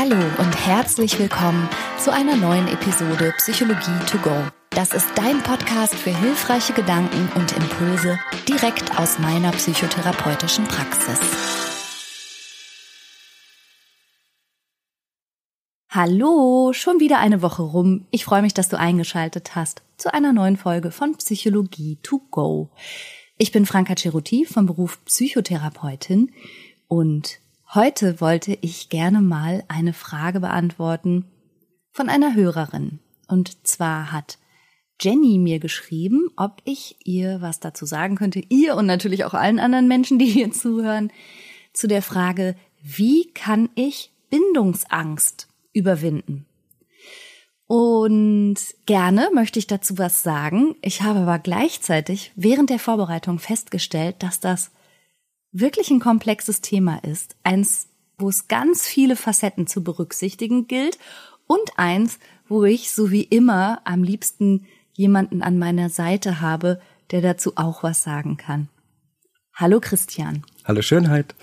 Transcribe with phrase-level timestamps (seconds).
[0.00, 4.30] Hallo und herzlich willkommen zu einer neuen Episode Psychologie to go.
[4.70, 8.16] Das ist dein Podcast für hilfreiche Gedanken und Impulse
[8.48, 11.18] direkt aus meiner psychotherapeutischen Praxis.
[15.90, 18.06] Hallo, schon wieder eine Woche rum.
[18.12, 22.70] Ich freue mich, dass du eingeschaltet hast zu einer neuen Folge von Psychologie to go.
[23.36, 26.30] Ich bin Franka Ceruti vom Beruf Psychotherapeutin
[26.86, 27.40] und
[27.74, 31.24] heute wollte ich gerne mal eine Frage beantworten
[31.92, 33.00] von einer Hörerin.
[33.28, 34.38] Und zwar hat
[35.00, 39.60] Jenny mir geschrieben, ob ich ihr was dazu sagen könnte, ihr und natürlich auch allen
[39.60, 41.12] anderen Menschen, die hier zuhören,
[41.72, 46.46] zu der Frage, wie kann ich Bindungsangst überwinden?
[47.66, 50.74] Und gerne möchte ich dazu was sagen.
[50.80, 54.70] Ich habe aber gleichzeitig während der Vorbereitung festgestellt, dass das
[55.52, 57.36] wirklich ein komplexes Thema ist.
[57.42, 57.88] Eins,
[58.18, 60.98] wo es ganz viele Facetten zu berücksichtigen gilt
[61.46, 67.20] und eins, wo ich, so wie immer, am liebsten jemanden an meiner Seite habe, der
[67.20, 68.68] dazu auch was sagen kann.
[69.54, 70.44] Hallo Christian.
[70.64, 71.34] Hallo Schönheit.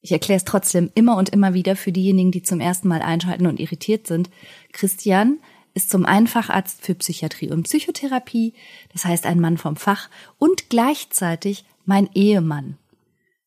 [0.00, 3.46] Ich erkläre es trotzdem immer und immer wieder für diejenigen, die zum ersten Mal einschalten
[3.46, 4.30] und irritiert sind.
[4.72, 5.38] Christian
[5.74, 8.54] ist zum einen Facharzt für Psychiatrie und Psychotherapie,
[8.92, 12.76] das heißt ein Mann vom Fach und gleichzeitig mein Ehemann.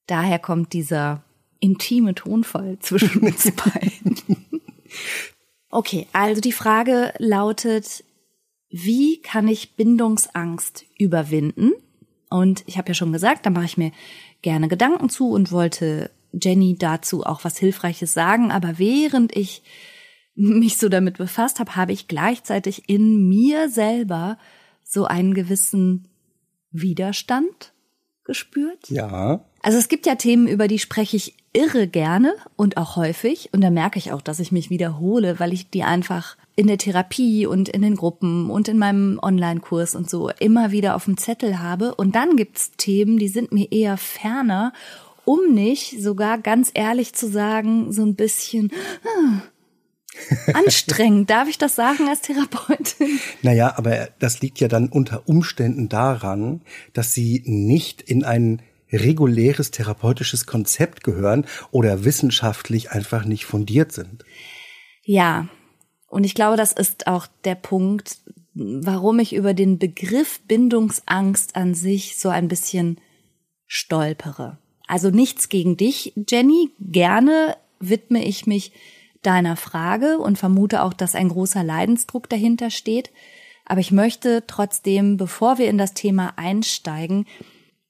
[0.08, 1.23] Daher kommt dieser
[1.59, 4.17] intime Tonfall zwischen uns beiden.
[5.70, 8.03] Okay, also die Frage lautet,
[8.69, 11.72] wie kann ich Bindungsangst überwinden?
[12.30, 13.92] Und ich habe ja schon gesagt, da mache ich mir
[14.42, 18.52] gerne Gedanken zu und wollte Jenny dazu auch was Hilfreiches sagen.
[18.52, 19.62] Aber während ich
[20.34, 24.39] mich so damit befasst habe, habe ich gleichzeitig in mir selber
[24.84, 26.08] so einen gewissen
[26.72, 27.73] Widerstand
[28.32, 28.90] gespürt.
[28.90, 29.42] Ja.
[29.62, 33.50] Also es gibt ja Themen, über die spreche ich irre gerne und auch häufig.
[33.52, 36.78] Und da merke ich auch, dass ich mich wiederhole, weil ich die einfach in der
[36.78, 41.18] Therapie und in den Gruppen und in meinem Online-Kurs und so immer wieder auf dem
[41.18, 41.94] Zettel habe.
[41.96, 44.72] Und dann gibt's Themen, die sind mir eher ferner
[45.25, 48.72] um nicht sogar ganz ehrlich zu sagen, so ein bisschen
[49.06, 49.42] ah,
[50.54, 51.30] anstrengend.
[51.30, 53.20] Darf ich das sagen als Therapeutin?
[53.42, 56.62] Naja, aber das liegt ja dann unter Umständen daran,
[56.94, 58.62] dass sie nicht in ein
[58.92, 64.26] reguläres therapeutisches Konzept gehören oder wissenschaftlich einfach nicht fundiert sind.
[65.04, 65.48] Ja,
[66.08, 68.18] und ich glaube, das ist auch der Punkt,
[68.54, 73.00] warum ich über den Begriff Bindungsangst an sich so ein bisschen
[73.66, 74.58] stolpere.
[74.88, 76.72] Also nichts gegen dich, Jenny.
[76.80, 78.74] Gerne widme ich mich
[79.22, 83.12] deiner Frage und vermute auch, dass ein großer Leidensdruck dahinter steht.
[83.66, 87.26] Aber ich möchte trotzdem, bevor wir in das Thema einsteigen,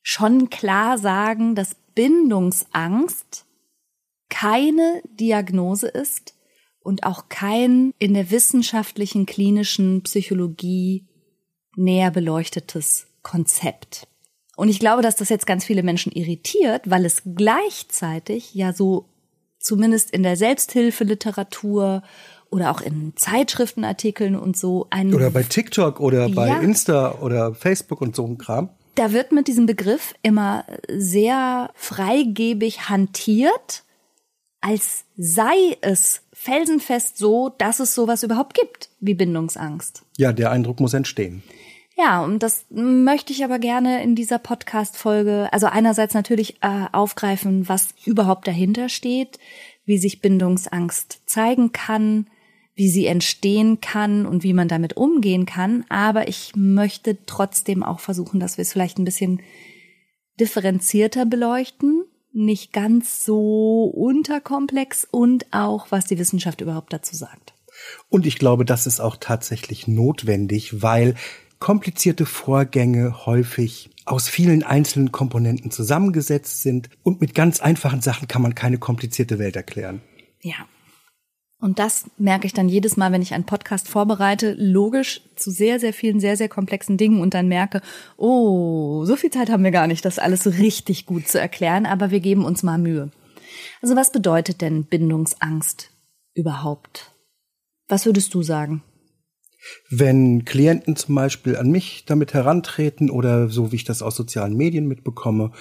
[0.01, 3.45] schon klar sagen, dass Bindungsangst
[4.29, 6.35] keine Diagnose ist
[6.79, 11.07] und auch kein in der wissenschaftlichen klinischen Psychologie
[11.75, 14.07] näher beleuchtetes Konzept.
[14.55, 19.10] Und ich glaube, dass das jetzt ganz viele Menschen irritiert, weil es gleichzeitig ja so
[19.61, 22.03] zumindest in der Selbsthilfeliteratur
[22.49, 27.55] oder auch in Zeitschriftenartikeln und so ein oder bei TikTok oder bei ja, Insta oder
[27.55, 28.69] Facebook und so ein Kram.
[28.95, 33.83] Da wird mit diesem Begriff immer sehr freigebig hantiert,
[34.59, 40.03] als sei es felsenfest so, dass es sowas überhaupt gibt wie Bindungsangst.
[40.17, 41.41] Ja, der Eindruck muss entstehen.
[42.01, 47.69] Ja, und das möchte ich aber gerne in dieser Podcast-Folge, also einerseits natürlich äh, aufgreifen,
[47.69, 49.37] was überhaupt dahinter steht,
[49.85, 52.27] wie sich Bindungsangst zeigen kann,
[52.73, 55.85] wie sie entstehen kann und wie man damit umgehen kann.
[55.89, 59.41] Aber ich möchte trotzdem auch versuchen, dass wir es vielleicht ein bisschen
[60.39, 67.53] differenzierter beleuchten, nicht ganz so unterkomplex und auch, was die Wissenschaft überhaupt dazu sagt.
[68.09, 71.13] Und ich glaube, das ist auch tatsächlich notwendig, weil
[71.61, 78.41] komplizierte Vorgänge häufig aus vielen einzelnen Komponenten zusammengesetzt sind und mit ganz einfachen Sachen kann
[78.41, 80.01] man keine komplizierte Welt erklären.
[80.41, 80.55] Ja.
[81.59, 85.79] Und das merke ich dann jedes Mal, wenn ich einen Podcast vorbereite, logisch zu sehr,
[85.79, 87.81] sehr vielen, sehr, sehr komplexen Dingen und dann merke,
[88.17, 92.09] oh, so viel Zeit haben wir gar nicht, das alles richtig gut zu erklären, aber
[92.09, 93.11] wir geben uns mal Mühe.
[93.83, 95.91] Also was bedeutet denn Bindungsangst
[96.33, 97.11] überhaupt?
[97.87, 98.81] Was würdest du sagen?
[99.89, 104.55] Wenn Klienten zum Beispiel an mich damit herantreten oder so wie ich das aus sozialen
[104.55, 105.51] Medien mitbekomme,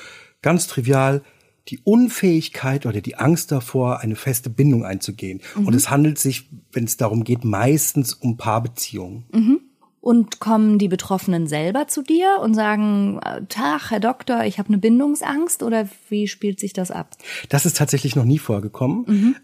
[0.42, 1.22] ganz trivial
[1.68, 5.40] die Unfähigkeit oder die Angst davor, eine feste Bindung einzugehen.
[5.56, 5.66] Mhm.
[5.66, 9.24] Und es handelt sich, wenn es darum geht, meistens um Paarbeziehungen.
[9.32, 9.60] Mhm.
[10.00, 13.20] Und kommen die Betroffenen selber zu dir und sagen,
[13.50, 17.16] Tag, Herr Doktor, ich habe eine Bindungsangst oder wie spielt sich das ab?
[17.50, 19.04] Das ist tatsächlich noch nie vorgekommen.
[19.06, 19.36] Mhm.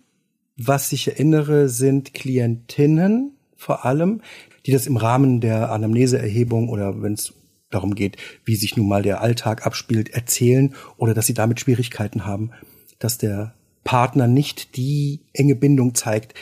[0.56, 4.20] Was ich erinnere, sind Klientinnen vor allem,
[4.66, 7.34] die das im Rahmen der Anamneseerhebung oder wenn es
[7.70, 12.24] darum geht, wie sich nun mal der Alltag abspielt, erzählen oder dass sie damit Schwierigkeiten
[12.24, 12.52] haben,
[12.98, 13.54] dass der
[13.84, 16.34] Partner nicht die enge Bindung zeigt,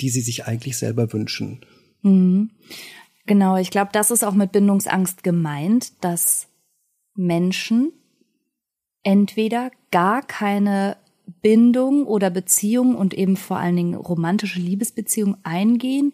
[0.00, 1.60] die sie sich eigentlich selber wünschen.
[2.02, 2.50] Mhm.
[3.26, 6.48] Genau, ich glaube, das ist auch mit Bindungsangst gemeint, dass
[7.14, 7.92] Menschen
[9.04, 10.96] entweder gar keine
[11.40, 16.12] Bindung oder Beziehung und eben vor allen Dingen romantische Liebesbeziehung eingehen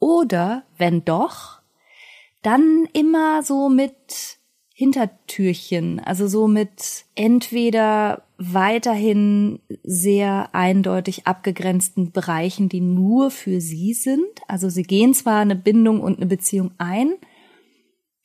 [0.00, 1.60] oder wenn doch,
[2.42, 4.38] dann immer so mit
[4.72, 14.24] Hintertürchen, also so mit entweder weiterhin sehr eindeutig abgegrenzten Bereichen, die nur für sie sind.
[14.48, 17.12] Also sie gehen zwar eine Bindung und eine Beziehung ein,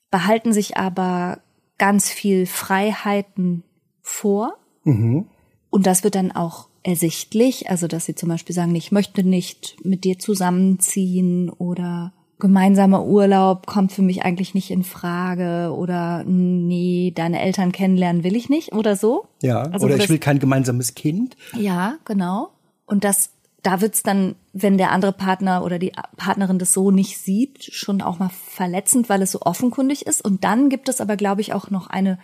[0.09, 1.41] behalten sich aber
[1.77, 3.65] ganz viel Freiheiten
[4.01, 4.57] vor.
[4.85, 5.27] Mhm.
[5.69, 9.75] Und das wird dann auch ersichtlich, also dass sie zum Beispiel sagen, ich möchte nicht
[9.83, 17.11] mit dir zusammenziehen oder gemeinsamer Urlaub kommt für mich eigentlich nicht in Frage oder nee,
[17.15, 19.25] deine Eltern kennenlernen will ich nicht oder so.
[19.41, 21.35] Ja, also oder ich will kein gemeinsames Kind.
[21.57, 22.51] Ja, genau.
[22.85, 23.31] Und das,
[23.63, 28.03] da wird's dann, wenn der andere Partner oder die Partnerin das so nicht sieht, schon
[28.03, 30.23] auch mal verletzend, weil es so offenkundig ist.
[30.23, 32.19] Und dann gibt es aber, glaube ich, auch noch eine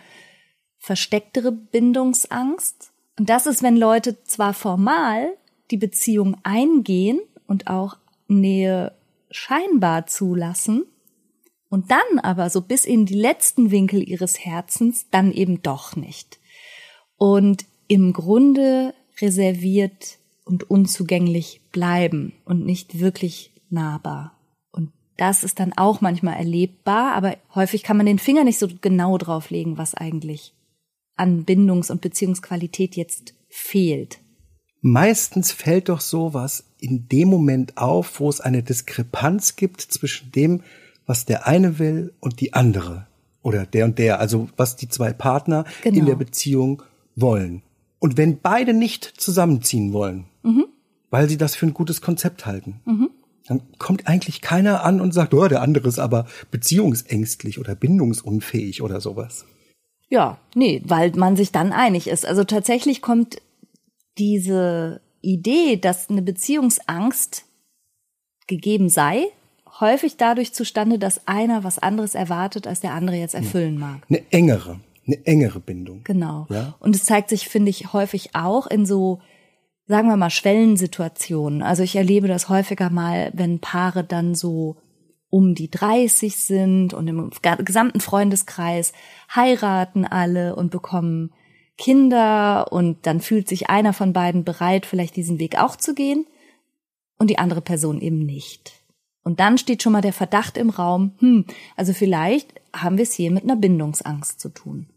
[0.78, 2.91] verstecktere Bindungsangst.
[3.18, 5.36] Und das ist, wenn Leute zwar formal
[5.70, 7.96] die Beziehung eingehen und auch
[8.28, 8.94] Nähe
[9.30, 10.84] scheinbar zulassen
[11.68, 16.38] und dann aber so bis in die letzten Winkel ihres Herzens dann eben doch nicht.
[17.16, 24.38] Und im Grunde reserviert und unzugänglich bleiben und nicht wirklich nahbar.
[24.70, 28.68] Und das ist dann auch manchmal erlebbar, aber häufig kann man den Finger nicht so
[28.80, 30.54] genau drauflegen, was eigentlich
[31.16, 34.20] an Bindungs- und Beziehungsqualität jetzt fehlt.
[34.80, 40.62] Meistens fällt doch sowas in dem Moment auf, wo es eine Diskrepanz gibt zwischen dem,
[41.06, 43.06] was der eine will und die andere.
[43.42, 45.98] Oder der und der, also was die zwei Partner genau.
[45.98, 46.82] in der Beziehung
[47.14, 47.62] wollen.
[47.98, 50.66] Und wenn beide nicht zusammenziehen wollen, mhm.
[51.10, 53.10] weil sie das für ein gutes Konzept halten, mhm.
[53.46, 58.82] dann kommt eigentlich keiner an und sagt, oh, der andere ist aber beziehungsängstlich oder bindungsunfähig
[58.82, 59.44] oder sowas.
[60.12, 62.26] Ja, nee, weil man sich dann einig ist.
[62.26, 63.40] Also tatsächlich kommt
[64.18, 67.46] diese Idee, dass eine Beziehungsangst
[68.46, 69.28] gegeben sei,
[69.80, 74.02] häufig dadurch zustande, dass einer was anderes erwartet, als der andere jetzt erfüllen mag.
[74.10, 76.02] Eine engere, eine engere Bindung.
[76.04, 76.46] Genau.
[76.50, 76.74] Ja?
[76.78, 79.22] Und es zeigt sich, finde ich, häufig auch in so,
[79.86, 81.62] sagen wir mal, Schwellensituationen.
[81.62, 84.76] Also ich erlebe das häufiger mal, wenn Paare dann so
[85.32, 87.30] um die 30 sind und im
[87.64, 88.92] gesamten Freundeskreis
[89.34, 91.32] heiraten alle und bekommen
[91.78, 96.26] Kinder und dann fühlt sich einer von beiden bereit, vielleicht diesen Weg auch zu gehen
[97.18, 98.84] und die andere Person eben nicht.
[99.22, 101.46] Und dann steht schon mal der Verdacht im Raum, hm,
[101.78, 104.90] also vielleicht haben wir es hier mit einer Bindungsangst zu tun.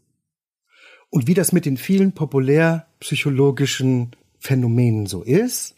[1.08, 5.76] Und wie das mit den vielen populärpsychologischen Phänomenen so ist,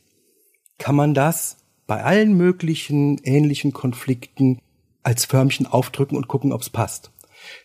[0.79, 1.58] kann man das
[1.89, 4.61] bei allen möglichen ähnlichen Konflikten
[5.03, 7.11] als Förmchen aufdrücken und gucken, ob es passt.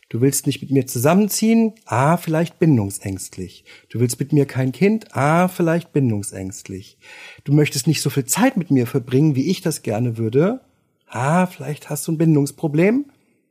[0.08, 1.74] Du willst nicht mit mir zusammenziehen?
[1.86, 3.66] Ah, vielleicht bindungsängstlich.
[3.90, 5.16] Du willst mit mir kein Kind?
[5.16, 6.98] Ah, vielleicht bindungsängstlich.
[7.44, 10.62] Du möchtest nicht so viel Zeit mit mir verbringen, wie ich das gerne würde?
[11.08, 13.06] Ah, vielleicht hast du ein Bindungsproblem?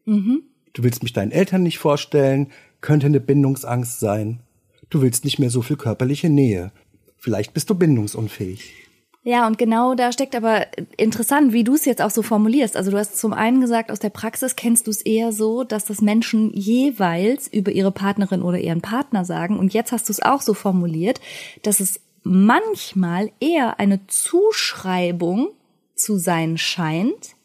[0.06, 0.42] Mhm.
[0.72, 2.50] Du willst mich deinen Eltern nicht vorstellen?
[2.80, 4.40] Könnte eine Bindungsangst sein.
[4.88, 6.72] Du willst nicht mehr so viel körperliche Nähe.
[7.18, 8.81] Vielleicht bist du bindungsunfähig.
[9.24, 12.76] Ja, und genau da steckt aber interessant, wie du es jetzt auch so formulierst.
[12.76, 15.84] Also du hast zum einen gesagt, aus der Praxis kennst du es eher so, dass
[15.84, 19.60] das Menschen jeweils über ihre Partnerin oder ihren Partner sagen.
[19.60, 21.20] Und jetzt hast du es auch so formuliert,
[21.62, 25.50] dass es manchmal eher eine Zuschreibung
[25.94, 27.36] zu sein scheint.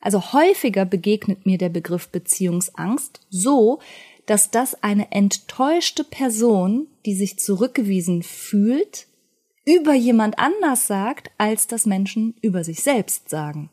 [0.00, 3.78] Also häufiger begegnet mir der Begriff Beziehungsangst so,
[4.26, 9.07] dass das eine enttäuschte Person, die sich zurückgewiesen fühlt,
[9.68, 13.68] über jemand anders sagt, als das Menschen über sich selbst sagen.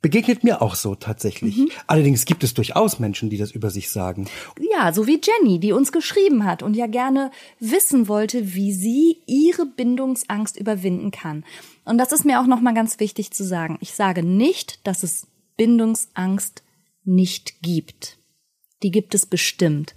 [0.00, 1.56] Begegnet mir auch so tatsächlich.
[1.56, 1.68] Mhm.
[1.88, 4.28] Allerdings gibt es durchaus Menschen, die das über sich sagen.
[4.72, 9.16] Ja, so wie Jenny, die uns geschrieben hat und ja gerne wissen wollte, wie sie
[9.26, 11.44] ihre Bindungsangst überwinden kann.
[11.84, 13.78] Und das ist mir auch nochmal ganz wichtig zu sagen.
[13.80, 16.62] Ich sage nicht, dass es Bindungsangst
[17.02, 18.18] nicht gibt.
[18.84, 19.96] Die gibt es bestimmt.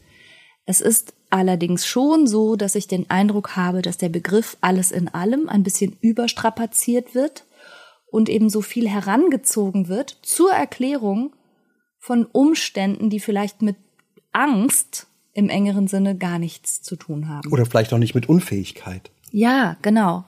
[0.65, 5.07] Es ist allerdings schon so, dass ich den Eindruck habe, dass der Begriff alles in
[5.07, 7.45] allem ein bisschen überstrapaziert wird
[8.12, 11.36] und eben so viel herangezogen wird zur Erklärung
[12.00, 13.75] von Umständen, die vielleicht mit
[14.31, 17.51] Angst im engeren Sinne gar nichts zu tun haben.
[17.51, 19.12] Oder vielleicht auch nicht mit Unfähigkeit.
[19.31, 20.25] Ja, genau.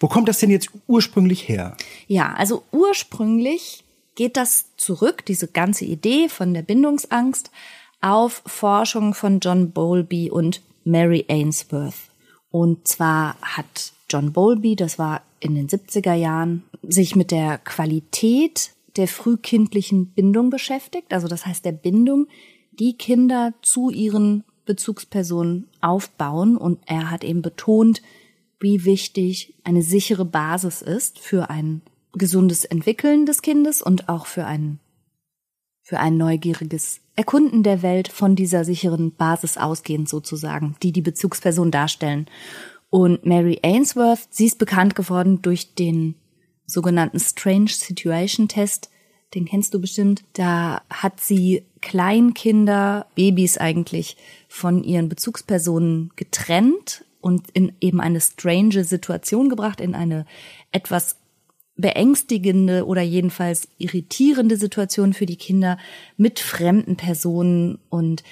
[0.00, 1.76] Wo kommt das denn jetzt ursprünglich her?
[2.06, 7.50] Ja, also ursprünglich geht das zurück, diese ganze Idee von der Bindungsangst,
[8.00, 11.94] auf Forschung von John Bowlby und Mary Ainsworth.
[12.50, 18.72] Und zwar hat John Bowlby, das war in den 70er Jahren, sich mit der Qualität
[18.96, 21.12] der frühkindlichen Bindung beschäftigt.
[21.12, 22.26] Also das heißt der Bindung,
[22.72, 26.56] die Kinder zu ihren Bezugspersonen aufbauen.
[26.56, 28.02] Und er hat eben betont,
[28.60, 34.46] wie wichtig eine sichere Basis ist für ein gesundes Entwickeln des Kindes und auch für
[34.46, 34.80] ein,
[35.82, 41.72] für ein neugieriges Erkunden der Welt von dieser sicheren Basis ausgehend sozusagen, die die Bezugsperson
[41.72, 42.26] darstellen.
[42.90, 46.14] Und Mary Ainsworth, sie ist bekannt geworden durch den
[46.64, 48.90] sogenannten Strange Situation Test.
[49.34, 50.22] Den kennst du bestimmt.
[50.34, 54.16] Da hat sie Kleinkinder, Babys eigentlich,
[54.48, 60.24] von ihren Bezugspersonen getrennt und in eben eine strange Situation gebracht, in eine
[60.70, 61.16] etwas
[61.78, 65.78] beängstigende oder jedenfalls irritierende Situation für die Kinder
[66.16, 67.78] mit fremden Personen.
[67.88, 68.22] Und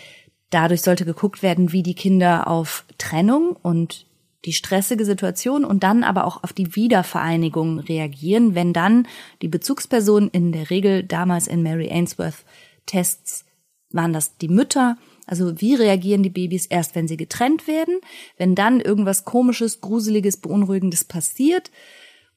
[0.51, 4.05] dadurch sollte geguckt werden, wie die Kinder auf Trennung und
[4.45, 9.09] die stressige Situation und dann aber auch auf die Wiedervereinigung reagieren, wenn dann
[9.43, 12.45] die Bezugsperson in der Regel damals in Mary Ainsworth
[12.85, 13.45] Tests
[13.91, 17.99] waren das die Mütter, also wie reagieren die Babys erst, wenn sie getrennt werden,
[18.37, 21.71] wenn dann irgendwas komisches, gruseliges, beunruhigendes passiert,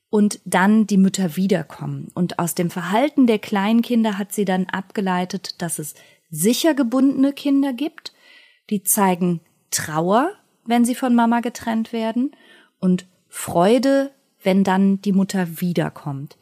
[0.09, 2.11] und dann die Mütter wiederkommen.
[2.13, 5.95] Und aus dem Verhalten der Kleinkinder hat sie dann abgeleitet, dass es
[6.29, 8.13] sicher gebundene Kinder gibt,
[8.69, 10.31] die zeigen Trauer,
[10.65, 12.31] wenn sie von Mama getrennt werden
[12.79, 14.11] und Freude,
[14.41, 16.37] wenn dann die Mutter wiederkommt.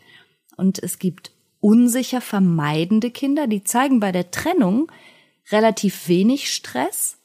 [0.55, 4.91] Und es gibt unsicher vermeidende Kinder, die zeigen bei der Trennung
[5.51, 7.17] relativ wenig Stress.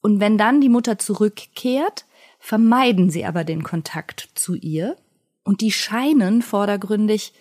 [0.00, 2.04] Und wenn dann die Mutter zurückkehrt,
[2.38, 4.96] vermeiden sie aber den Kontakt zu ihr.
[5.48, 7.32] Und die scheinen vordergründig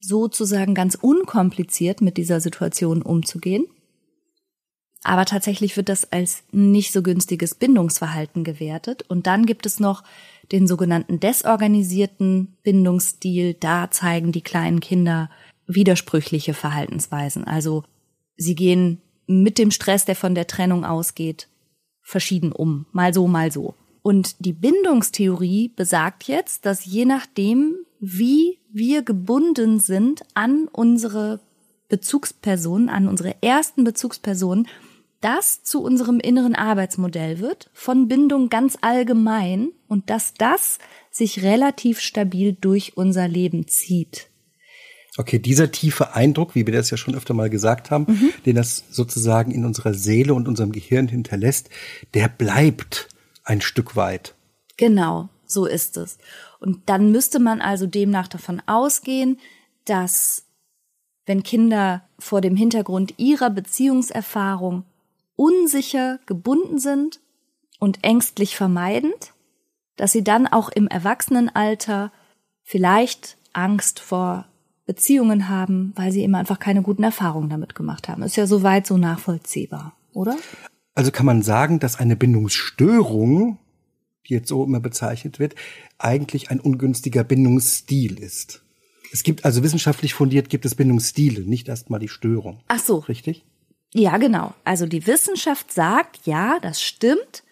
[0.00, 3.64] sozusagen ganz unkompliziert mit dieser Situation umzugehen.
[5.04, 9.04] Aber tatsächlich wird das als nicht so günstiges Bindungsverhalten gewertet.
[9.06, 10.02] Und dann gibt es noch
[10.50, 13.54] den sogenannten desorganisierten Bindungsstil.
[13.54, 15.30] Da zeigen die kleinen Kinder
[15.68, 17.44] widersprüchliche Verhaltensweisen.
[17.44, 17.84] Also
[18.36, 21.46] sie gehen mit dem Stress, der von der Trennung ausgeht,
[22.02, 22.86] verschieden um.
[22.90, 23.76] Mal so, mal so.
[24.02, 31.40] Und die Bindungstheorie besagt jetzt, dass je nachdem, wie wir gebunden sind an unsere
[31.88, 34.68] Bezugspersonen, an unsere ersten Bezugspersonen,
[35.20, 40.78] das zu unserem inneren Arbeitsmodell wird, von Bindung ganz allgemein und dass das
[41.10, 44.28] sich relativ stabil durch unser Leben zieht.
[45.16, 48.30] Okay, dieser tiefe Eindruck, wie wir das ja schon öfter mal gesagt haben, mhm.
[48.46, 51.70] den das sozusagen in unserer Seele und unserem Gehirn hinterlässt,
[52.14, 53.08] der bleibt
[53.48, 54.34] ein Stück weit.
[54.76, 56.18] Genau, so ist es.
[56.60, 59.38] Und dann müsste man also demnach davon ausgehen,
[59.84, 60.44] dass
[61.26, 64.84] wenn Kinder vor dem Hintergrund ihrer Beziehungserfahrung
[65.36, 67.20] unsicher gebunden sind
[67.78, 69.32] und ängstlich vermeidend,
[69.96, 72.12] dass sie dann auch im Erwachsenenalter
[72.62, 74.46] vielleicht Angst vor
[74.86, 78.22] Beziehungen haben, weil sie eben einfach keine guten Erfahrungen damit gemacht haben.
[78.22, 80.36] Ist ja soweit so nachvollziehbar, oder?
[80.98, 83.60] Also kann man sagen, dass eine Bindungsstörung,
[84.26, 85.54] die jetzt so immer bezeichnet wird,
[85.96, 88.64] eigentlich ein ungünstiger Bindungsstil ist.
[89.12, 92.64] Es gibt also wissenschaftlich fundiert gibt es Bindungsstile, nicht erstmal die Störung.
[92.66, 92.96] Ach so.
[92.96, 93.44] Richtig?
[93.94, 94.54] Ja, genau.
[94.64, 97.44] Also die Wissenschaft sagt, ja, das stimmt.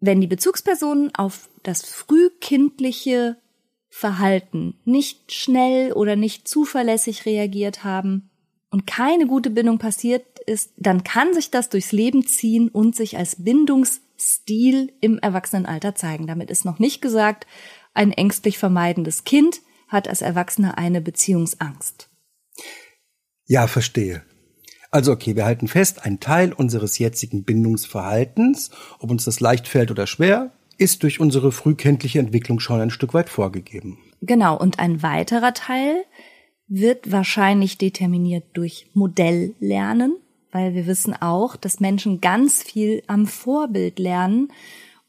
[0.00, 3.36] Wenn die Bezugspersonen auf das frühkindliche
[3.90, 8.30] Verhalten nicht schnell oder nicht zuverlässig reagiert haben
[8.74, 13.16] und keine gute Bindung passiert ist, dann kann sich das durchs Leben ziehen und sich
[13.16, 16.26] als Bindungsstil im Erwachsenenalter zeigen.
[16.26, 17.46] Damit ist noch nicht gesagt,
[17.94, 22.08] ein ängstlich vermeidendes Kind hat als Erwachsener eine Beziehungsangst.
[23.46, 24.24] Ja, verstehe.
[24.90, 29.92] Also okay, wir halten fest, ein Teil unseres jetzigen Bindungsverhaltens, ob uns das leicht fällt
[29.92, 33.98] oder schwer, ist durch unsere frühkindliche Entwicklung schon ein Stück weit vorgegeben.
[34.20, 36.04] Genau, und ein weiterer Teil
[36.66, 40.16] wird wahrscheinlich determiniert durch Modelllernen
[40.54, 44.52] weil wir wissen auch, dass Menschen ganz viel am Vorbild lernen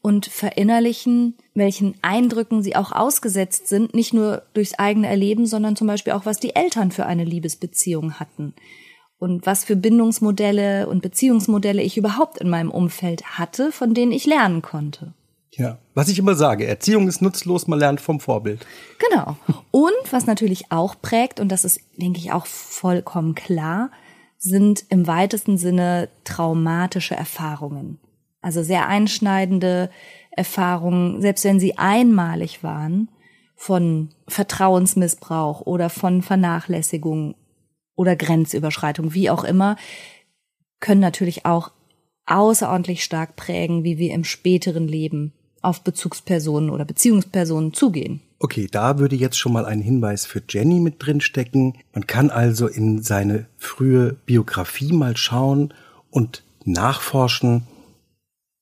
[0.02, 5.86] und verinnerlichen, welchen Eindrücken sie auch ausgesetzt sind, nicht nur durchs eigene Erleben, sondern zum
[5.86, 8.54] Beispiel auch, was die Eltern für eine Liebesbeziehung hatten
[9.18, 14.26] und was für Bindungsmodelle und Beziehungsmodelle ich überhaupt in meinem Umfeld hatte, von denen ich
[14.26, 15.14] lernen konnte.
[15.56, 18.66] Ja, was ich immer sage, Erziehung ist nutzlos, man lernt vom Vorbild.
[18.98, 19.36] Genau.
[19.70, 23.90] Und was natürlich auch prägt, und das ist, denke ich, auch vollkommen klar,
[24.36, 27.98] sind im weitesten Sinne traumatische Erfahrungen.
[28.42, 29.90] Also sehr einschneidende
[30.30, 33.08] Erfahrungen, selbst wenn sie einmalig waren,
[33.56, 37.34] von Vertrauensmissbrauch oder von Vernachlässigung
[37.94, 39.76] oder Grenzüberschreitung, wie auch immer,
[40.80, 41.72] können natürlich auch
[42.26, 45.32] außerordentlich stark prägen, wie wir im späteren Leben
[45.66, 48.20] auf Bezugspersonen oder Beziehungspersonen zugehen.
[48.38, 51.74] Okay, da würde jetzt schon mal ein Hinweis für Jenny mit drin stecken.
[51.92, 55.74] Man kann also in seine frühe Biografie mal schauen
[56.10, 57.66] und nachforschen,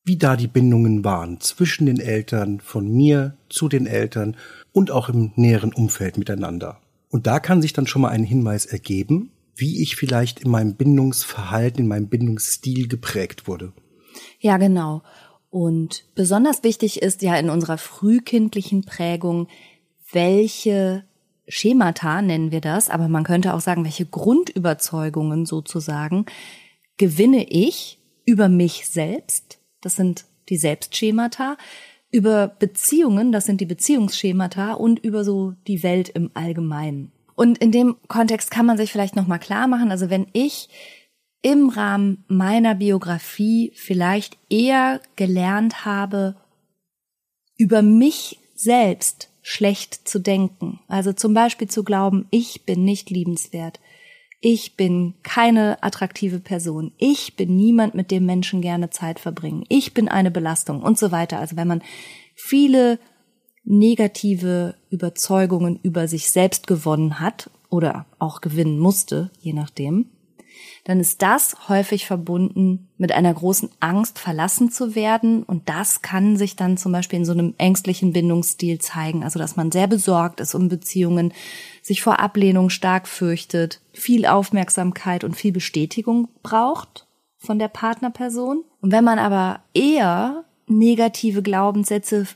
[0.05, 4.37] wie da die Bindungen waren zwischen den Eltern, von mir zu den Eltern
[4.73, 6.81] und auch im näheren Umfeld miteinander.
[7.11, 10.75] Und da kann sich dann schon mal ein Hinweis ergeben, wie ich vielleicht in meinem
[10.75, 13.73] Bindungsverhalten, in meinem Bindungsstil geprägt wurde.
[14.41, 15.03] Ja, genau.
[15.55, 19.47] Und besonders wichtig ist ja in unserer frühkindlichen Prägung,
[20.11, 21.05] welche
[21.47, 26.27] Schemata nennen wir das, aber man könnte auch sagen, welche Grundüberzeugungen sozusagen
[26.97, 31.57] gewinne ich über mich selbst, das sind die Selbstschemata,
[32.11, 37.13] über Beziehungen, das sind die Beziehungsschemata und über so die Welt im Allgemeinen.
[37.37, 40.69] Und in dem Kontext kann man sich vielleicht noch mal klar machen, also wenn ich
[41.45, 46.37] im Rahmen meiner Biografie vielleicht eher gelernt habe,
[47.59, 50.81] über mich selbst schlecht zu denken.
[50.89, 53.79] Also zum Beispiel zu glauben, ich bin nicht liebenswert.
[54.41, 56.93] Ich bin keine attraktive Person.
[56.97, 59.67] Ich bin niemand, mit dem Menschen gerne Zeit verbringen.
[59.69, 61.41] Ich bin eine Belastung und so weiter.
[61.41, 61.83] Also wenn man
[62.35, 62.99] viele
[63.65, 70.11] negative Überzeugungen über sich selbst gewonnen hat oder auch gewinnen musste, je nachdem,
[70.85, 75.43] dann ist das häufig verbunden mit einer großen Angst, verlassen zu werden.
[75.43, 79.25] Und das kann sich dann zum Beispiel in so einem ängstlichen Bindungsstil zeigen.
[79.25, 81.33] Also, dass man sehr besorgt ist um Beziehungen,
[81.83, 87.07] sich vor Ablehnung stark fürchtet, viel Aufmerksamkeit und viel Bestätigung braucht
[87.39, 88.65] von der Partnerperson.
[88.81, 92.27] Und wenn man aber eher negative Glaubenssätze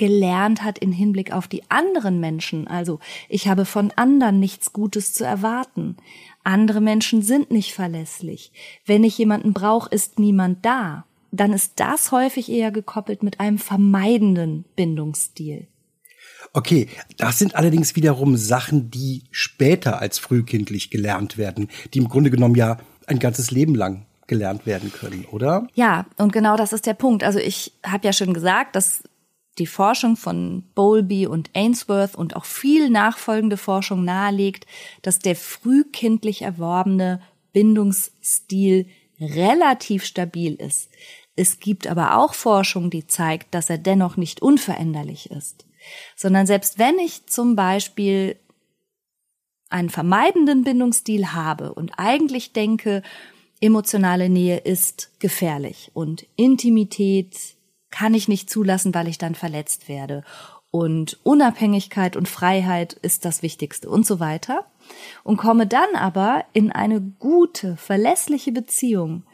[0.00, 2.66] gelernt hat in Hinblick auf die anderen Menschen.
[2.66, 5.98] Also ich habe von anderen nichts Gutes zu erwarten.
[6.42, 8.50] Andere Menschen sind nicht verlässlich.
[8.86, 11.04] Wenn ich jemanden brauche, ist niemand da.
[11.32, 15.68] Dann ist das häufig eher gekoppelt mit einem vermeidenden Bindungsstil.
[16.54, 22.30] Okay, das sind allerdings wiederum Sachen, die später als frühkindlich gelernt werden, die im Grunde
[22.30, 25.66] genommen ja ein ganzes Leben lang gelernt werden können, oder?
[25.74, 27.22] Ja, und genau das ist der Punkt.
[27.22, 29.02] Also ich habe ja schon gesagt, dass
[29.60, 34.66] die Forschung von Bowlby und Ainsworth und auch viel nachfolgende Forschung nahelegt,
[35.02, 37.20] dass der frühkindlich erworbene
[37.52, 38.88] Bindungsstil
[39.20, 40.88] relativ stabil ist.
[41.36, 45.66] Es gibt aber auch Forschung, die zeigt, dass er dennoch nicht unveränderlich ist,
[46.16, 48.36] sondern selbst wenn ich zum Beispiel
[49.68, 53.02] einen vermeidenden Bindungsstil habe und eigentlich denke,
[53.60, 57.36] emotionale Nähe ist gefährlich und Intimität
[57.90, 60.24] kann ich nicht zulassen, weil ich dann verletzt werde.
[60.70, 64.64] Und Unabhängigkeit und Freiheit ist das Wichtigste und so weiter.
[65.24, 69.24] Und komme dann aber in eine gute, verlässliche Beziehung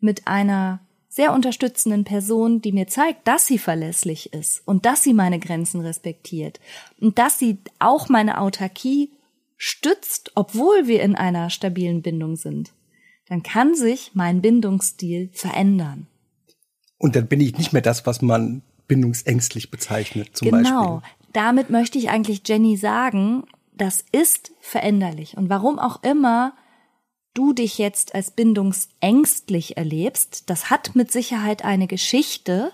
[0.00, 5.12] mit einer sehr unterstützenden Person, die mir zeigt, dass sie verlässlich ist und dass sie
[5.12, 6.60] meine Grenzen respektiert
[7.00, 9.10] und dass sie auch meine Autarkie
[9.56, 12.72] stützt, obwohl wir in einer stabilen Bindung sind,
[13.28, 16.06] dann kann sich mein Bindungsstil verändern.
[17.00, 20.58] Und dann bin ich nicht mehr das, was man bindungsängstlich bezeichnet, zum genau.
[20.58, 20.78] Beispiel.
[20.78, 21.02] Genau.
[21.32, 25.36] Damit möchte ich eigentlich Jenny sagen, das ist veränderlich.
[25.36, 26.52] Und warum auch immer
[27.32, 32.72] du dich jetzt als bindungsängstlich erlebst, das hat mit Sicherheit eine Geschichte,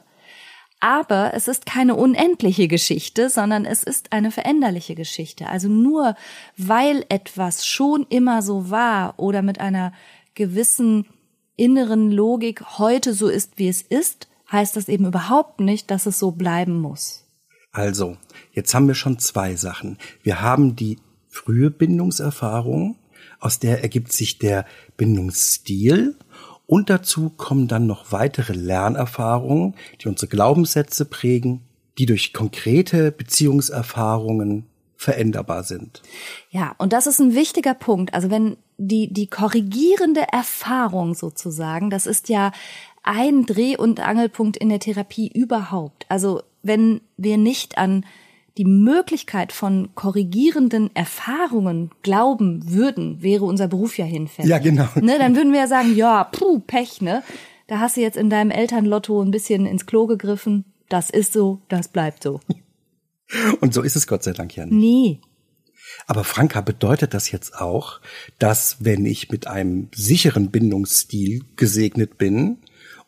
[0.80, 5.48] aber es ist keine unendliche Geschichte, sondern es ist eine veränderliche Geschichte.
[5.48, 6.16] Also nur
[6.56, 9.92] weil etwas schon immer so war oder mit einer
[10.34, 11.06] gewissen
[11.56, 16.18] inneren Logik heute so ist, wie es ist, heißt das eben überhaupt nicht, dass es
[16.18, 17.24] so bleiben muss.
[17.72, 18.16] Also,
[18.52, 19.98] jetzt haben wir schon zwei Sachen.
[20.22, 22.96] Wir haben die frühe Bindungserfahrung,
[23.38, 24.64] aus der ergibt sich der
[24.96, 26.16] Bindungsstil
[26.66, 31.62] und dazu kommen dann noch weitere Lernerfahrungen, die unsere Glaubenssätze prägen,
[31.98, 34.66] die durch konkrete Beziehungserfahrungen
[34.96, 36.02] veränderbar sind.
[36.50, 38.14] Ja, und das ist ein wichtiger Punkt.
[38.14, 42.52] Also wenn die, die korrigierende Erfahrung sozusagen, das ist ja
[43.02, 46.06] ein Dreh- und Angelpunkt in der Therapie überhaupt.
[46.08, 48.04] Also wenn wir nicht an
[48.58, 54.50] die Möglichkeit von korrigierenden Erfahrungen glauben würden, wäre unser Beruf ja hinfällig.
[54.50, 54.88] Ja, genau.
[54.96, 57.22] Ne, dann würden wir ja sagen, ja, puh, Pech, ne?
[57.66, 60.64] Da hast du jetzt in deinem Elternlotto ein bisschen ins Klo gegriffen.
[60.88, 62.40] Das ist so, das bleibt so.
[63.60, 64.74] Und so ist es Gott sei Dank ja nicht.
[64.74, 65.20] Nee.
[66.06, 68.00] Aber Franka, bedeutet das jetzt auch,
[68.38, 72.58] dass wenn ich mit einem sicheren Bindungsstil gesegnet bin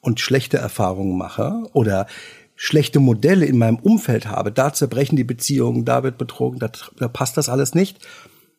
[0.01, 2.07] und schlechte Erfahrungen mache oder
[2.57, 7.09] schlechte Modelle in meinem Umfeld habe, da zerbrechen die Beziehungen, da wird betrogen, da, da
[7.09, 8.07] passt das alles nicht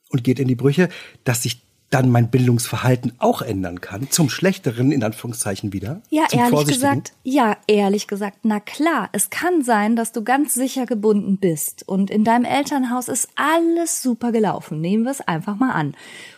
[0.10, 0.90] und geht in die Brüche,
[1.24, 6.02] dass sich dann mein Bildungsverhalten auch ändern kann, zum Schlechteren in Anführungszeichen wieder.
[6.10, 10.86] Ja, ehrlich gesagt, ja, ehrlich gesagt, na klar, es kann sein, dass du ganz sicher
[10.86, 14.82] gebunden bist und in deinem Elternhaus ist alles super gelaufen.
[14.82, 15.96] Nehmen wir es einfach mal an.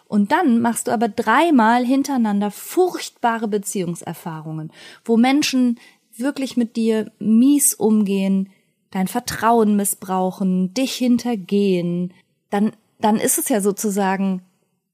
[0.07, 4.71] Und dann machst du aber dreimal hintereinander furchtbare Beziehungserfahrungen,
[5.03, 5.79] wo Menschen
[6.15, 8.49] wirklich mit dir mies umgehen,
[8.91, 12.13] dein Vertrauen missbrauchen, dich hintergehen,
[12.49, 14.41] dann, dann ist es ja sozusagen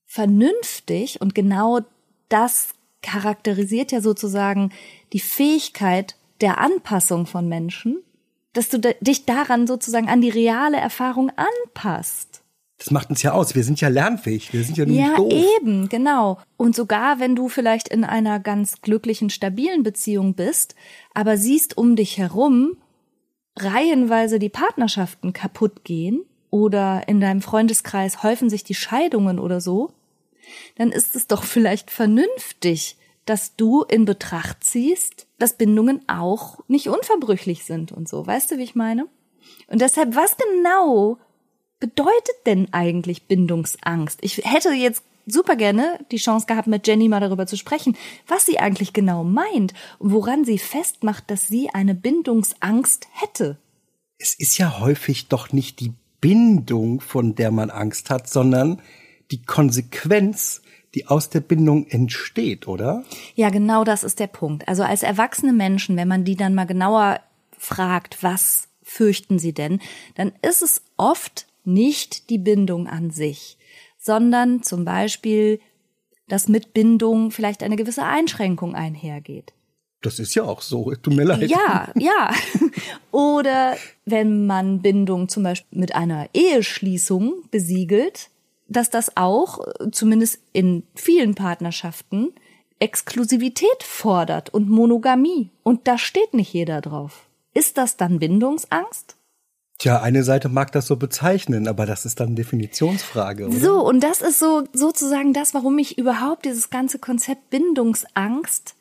[0.07, 1.81] vernünftig und genau
[2.29, 2.69] das
[3.03, 4.71] charakterisiert ja sozusagen
[5.13, 8.01] die Fähigkeit der Anpassung von Menschen,
[8.53, 12.41] dass du dich daran sozusagen an die reale Erfahrung anpasst.
[12.77, 13.55] Das macht uns ja aus.
[13.55, 14.53] Wir sind ja lernfähig.
[14.53, 15.33] Wir sind ja nur ja, nicht doof.
[15.59, 16.39] eben, genau.
[16.57, 20.75] Und sogar wenn du vielleicht in einer ganz glücklichen, stabilen Beziehung bist,
[21.13, 22.77] aber siehst um dich herum
[23.57, 29.91] reihenweise die Partnerschaften kaputt gehen oder in deinem Freundeskreis häufen sich die Scheidungen oder so,
[30.75, 36.87] dann ist es doch vielleicht vernünftig, dass du in Betracht ziehst, dass Bindungen auch nicht
[36.87, 38.25] unverbrüchlich sind und so.
[38.25, 39.07] Weißt du, wie ich meine?
[39.67, 41.17] Und deshalb, was genau
[41.79, 44.19] bedeutet denn eigentlich Bindungsangst?
[44.21, 48.45] Ich hätte jetzt super gerne die Chance gehabt, mit Jenny mal darüber zu sprechen, was
[48.45, 53.57] sie eigentlich genau meint und woran sie festmacht, dass sie eine Bindungsangst hätte.
[54.17, 58.81] Es ist ja häufig doch nicht die Bindung, von der man Angst hat, sondern
[59.31, 60.61] die Konsequenz,
[60.95, 63.03] die aus der Bindung entsteht, oder?
[63.35, 64.67] Ja, genau das ist der Punkt.
[64.67, 67.19] Also als erwachsene Menschen, wenn man die dann mal genauer
[67.57, 69.79] fragt, was fürchten sie denn,
[70.15, 73.57] dann ist es oft nicht die Bindung an sich,
[73.97, 75.59] sondern zum Beispiel,
[76.27, 79.53] dass mit Bindung vielleicht eine gewisse Einschränkung einhergeht.
[80.01, 81.49] Das ist ja auch so, tut mir leid.
[81.49, 82.31] Ja, ja.
[83.11, 88.29] Oder wenn man Bindung zum Beispiel mit einer Eheschließung besiegelt,
[88.67, 89.59] dass das auch,
[89.91, 92.33] zumindest in vielen Partnerschaften,
[92.79, 95.49] Exklusivität fordert und Monogamie.
[95.63, 97.27] Und da steht nicht jeder drauf.
[97.53, 99.15] Ist das dann Bindungsangst?
[99.79, 103.47] Tja, eine Seite mag das so bezeichnen, aber das ist dann Definitionsfrage.
[103.47, 103.59] Oder?
[103.59, 108.75] So, und das ist so sozusagen das, warum ich überhaupt dieses ganze Konzept Bindungsangst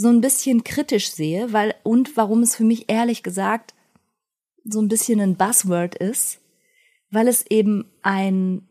[0.00, 3.74] so ein bisschen kritisch sehe, weil und warum es für mich ehrlich gesagt
[4.64, 6.40] so ein bisschen ein Buzzword ist,
[7.10, 8.66] weil es eben ein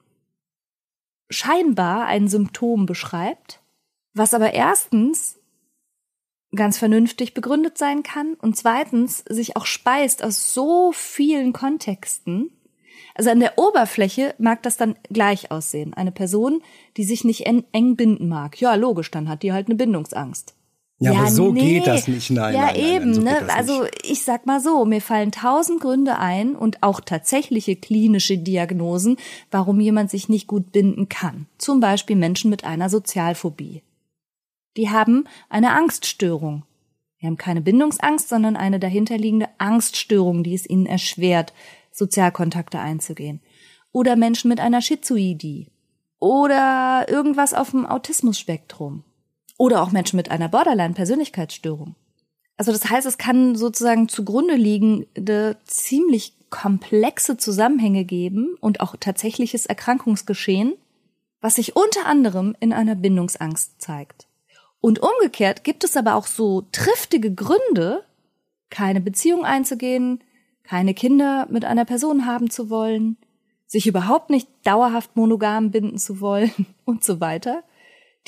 [1.29, 3.61] scheinbar ein Symptom beschreibt,
[4.15, 5.37] was aber erstens
[6.55, 12.49] ganz vernünftig begründet sein kann und zweitens sich auch speist aus so vielen Kontexten.
[13.13, 15.93] Also an der Oberfläche mag das dann gleich aussehen.
[15.93, 16.63] Eine Person,
[16.97, 18.59] die sich nicht eng binden mag.
[18.59, 20.55] Ja, logisch, dann hat die halt eine Bindungsangst.
[21.01, 21.61] Ja, ja, aber so nee.
[21.61, 22.53] geht das nicht, nein.
[22.53, 23.47] Ja, nein, nein, eben, so ne?
[23.55, 29.15] Also ich sag mal so, mir fallen tausend Gründe ein und auch tatsächliche klinische Diagnosen,
[29.49, 31.47] warum jemand sich nicht gut binden kann.
[31.57, 33.81] Zum Beispiel Menschen mit einer Sozialphobie.
[34.75, 36.63] Die haben eine Angststörung.
[37.21, 41.53] Die haben keine Bindungsangst, sondern eine dahinterliegende Angststörung, die es ihnen erschwert,
[41.91, 43.41] Sozialkontakte einzugehen.
[43.93, 45.67] Oder Menschen mit einer Schizoidie.
[46.19, 49.03] Oder irgendwas auf dem Autismusspektrum
[49.59, 51.95] oder auch Menschen mit einer Borderline-Persönlichkeitsstörung.
[52.55, 59.65] Also das heißt, es kann sozusagen zugrunde liegende ziemlich komplexe Zusammenhänge geben und auch tatsächliches
[59.65, 60.73] Erkrankungsgeschehen,
[61.41, 64.27] was sich unter anderem in einer Bindungsangst zeigt.
[64.81, 68.03] Und umgekehrt gibt es aber auch so triftige Gründe,
[68.69, 70.23] keine Beziehung einzugehen,
[70.63, 73.17] keine Kinder mit einer Person haben zu wollen,
[73.67, 77.63] sich überhaupt nicht dauerhaft monogam binden zu wollen und so weiter,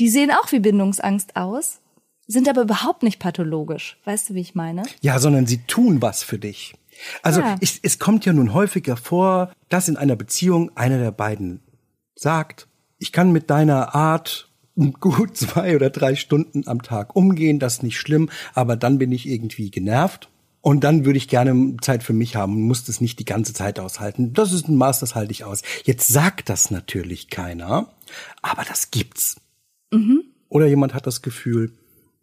[0.02, 1.80] die sehen auch wie Bindungsangst aus,
[2.26, 4.00] sind aber überhaupt nicht pathologisch.
[4.04, 4.82] Weißt du, wie ich meine?
[5.02, 6.74] Ja, sondern sie tun was für dich.
[7.22, 7.56] Also ja.
[7.60, 11.60] ich, es kommt ja nun häufiger vor, dass in einer Beziehung einer der beiden
[12.16, 14.50] sagt, ich kann mit deiner Art
[15.00, 19.12] gut zwei oder drei Stunden am Tag umgehen, das ist nicht schlimm, aber dann bin
[19.12, 20.30] ich irgendwie genervt.
[20.62, 23.54] Und dann würde ich gerne Zeit für mich haben und muss das nicht die ganze
[23.54, 24.34] Zeit aushalten.
[24.34, 25.62] Das ist ein Maß, das halte ich aus.
[25.84, 27.94] Jetzt sagt das natürlich keiner,
[28.42, 29.38] aber das gibt's.
[29.92, 30.24] Mhm.
[30.50, 31.72] Oder jemand hat das Gefühl,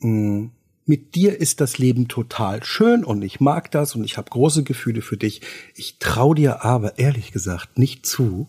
[0.00, 0.50] mh, hm,
[0.88, 4.64] mit dir ist das Leben total schön und ich mag das und ich habe große
[4.64, 5.42] Gefühle für dich.
[5.74, 8.48] Ich trau dir aber ehrlich gesagt nicht zu,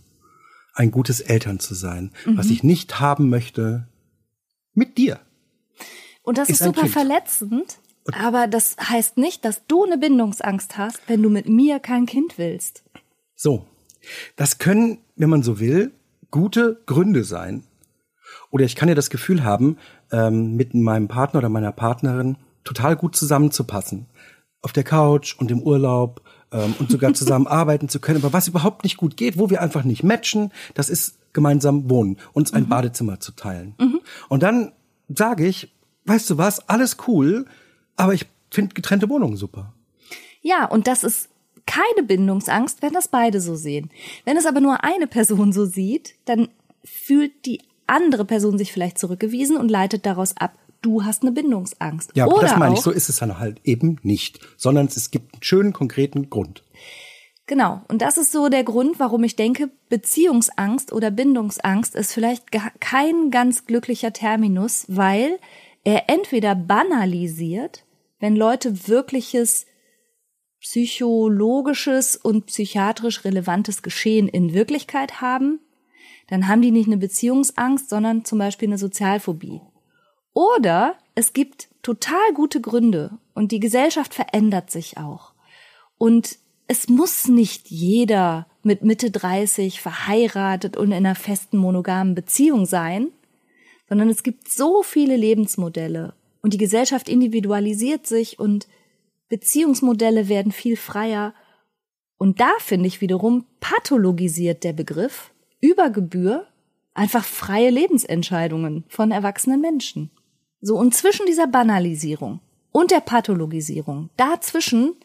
[0.73, 2.11] ein gutes Eltern zu sein.
[2.25, 2.37] Mhm.
[2.37, 3.89] Was ich nicht haben möchte,
[4.73, 5.19] mit dir.
[6.23, 7.79] Und das ist, ist super verletzend.
[8.13, 12.37] Aber das heißt nicht, dass du eine Bindungsangst hast, wenn du mit mir kein Kind
[12.37, 12.83] willst.
[13.35, 13.65] So.
[14.37, 15.91] Das können, wenn man so will,
[16.31, 17.63] gute Gründe sein,
[18.51, 19.77] oder ich kann ja das Gefühl haben,
[20.11, 24.07] ähm, mit meinem Partner oder meiner Partnerin total gut zusammenzupassen.
[24.61, 28.21] auf der Couch und im Urlaub ähm, und sogar zusammen arbeiten zu können.
[28.21, 32.17] Aber was überhaupt nicht gut geht, wo wir einfach nicht matchen, das ist gemeinsam wohnen,
[32.33, 32.69] uns ein mhm.
[32.69, 33.75] Badezimmer zu teilen.
[33.79, 34.01] Mhm.
[34.27, 34.73] Und dann
[35.07, 35.71] sage ich,
[36.05, 37.45] weißt du was, alles cool,
[37.95, 39.73] aber ich finde getrennte Wohnungen super.
[40.41, 41.29] Ja, und das ist
[41.65, 43.91] keine Bindungsangst, wenn das beide so sehen.
[44.25, 46.49] Wenn es aber nur eine Person so sieht, dann
[46.83, 52.11] fühlt die andere Person sich vielleicht zurückgewiesen und leitet daraus ab, du hast eine Bindungsangst.
[52.15, 55.35] Ja, aber das meine ich, so ist es dann halt eben nicht, sondern es gibt
[55.35, 56.63] einen schönen, konkreten Grund.
[57.49, 57.81] Genau.
[57.87, 62.45] Und das ist so der Grund, warum ich denke, Beziehungsangst oder Bindungsangst ist vielleicht
[62.79, 65.39] kein ganz glücklicher Terminus, weil
[65.83, 67.85] er entweder banalisiert,
[68.19, 69.65] wenn Leute wirkliches
[70.61, 75.59] psychologisches und psychiatrisch relevantes Geschehen in Wirklichkeit haben,
[76.29, 79.61] dann haben die nicht eine Beziehungsangst, sondern zum Beispiel eine Sozialphobie.
[80.33, 85.33] Oder es gibt total gute Gründe und die Gesellschaft verändert sich auch.
[85.97, 86.37] Und
[86.67, 93.07] es muss nicht jeder mit Mitte 30 verheiratet und in einer festen monogamen Beziehung sein,
[93.87, 98.67] sondern es gibt so viele Lebensmodelle und die Gesellschaft individualisiert sich und
[99.29, 101.33] Beziehungsmodelle werden viel freier.
[102.17, 106.47] Und da finde ich wiederum pathologisiert der Begriff über Gebühr
[106.93, 110.11] einfach freie Lebensentscheidungen von erwachsenen Menschen.
[110.61, 112.41] So, und zwischen dieser Banalisierung
[112.71, 114.95] und der Pathologisierung, dazwischen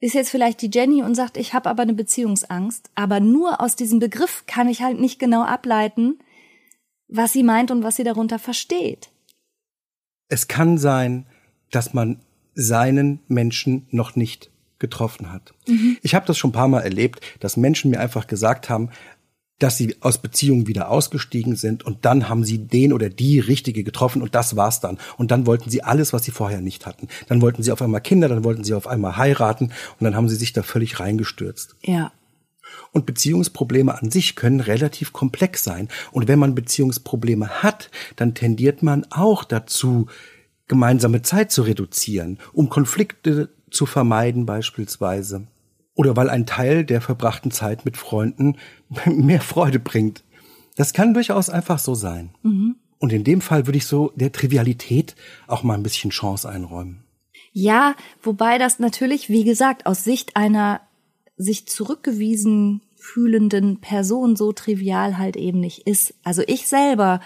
[0.00, 3.76] ist jetzt vielleicht die Jenny und sagt, ich habe aber eine Beziehungsangst, aber nur aus
[3.76, 6.18] diesem Begriff kann ich halt nicht genau ableiten,
[7.08, 9.10] was sie meint und was sie darunter versteht.
[10.28, 11.26] Es kann sein,
[11.70, 12.20] dass man
[12.54, 15.54] seinen Menschen noch nicht getroffen hat.
[15.66, 15.96] Mhm.
[16.02, 18.90] Ich habe das schon ein paar Mal erlebt, dass Menschen mir einfach gesagt haben,
[19.58, 23.84] dass sie aus Beziehungen wieder ausgestiegen sind und dann haben sie den oder die richtige
[23.84, 24.98] getroffen und das war's dann.
[25.16, 27.08] Und dann wollten sie alles, was sie vorher nicht hatten.
[27.28, 29.66] Dann wollten sie auf einmal Kinder, dann wollten sie auf einmal heiraten
[29.98, 31.76] und dann haben sie sich da völlig reingestürzt.
[31.82, 32.12] Ja.
[32.92, 35.88] Und Beziehungsprobleme an sich können relativ komplex sein.
[36.12, 40.06] Und wenn man Beziehungsprobleme hat, dann tendiert man auch dazu,
[40.68, 45.46] gemeinsame Zeit zu reduzieren, um Konflikte zu vermeiden beispielsweise.
[45.94, 48.56] Oder weil ein Teil der verbrachten Zeit mit Freunden
[49.06, 50.24] mehr Freude bringt.
[50.76, 52.30] Das kann durchaus einfach so sein.
[52.42, 52.76] Mhm.
[52.98, 57.04] Und in dem Fall würde ich so der Trivialität auch mal ein bisschen Chance einräumen.
[57.52, 60.80] Ja, wobei das natürlich, wie gesagt, aus Sicht einer
[61.36, 66.14] sich zurückgewiesen fühlenden Person so trivial halt eben nicht ist.
[66.24, 67.20] Also ich selber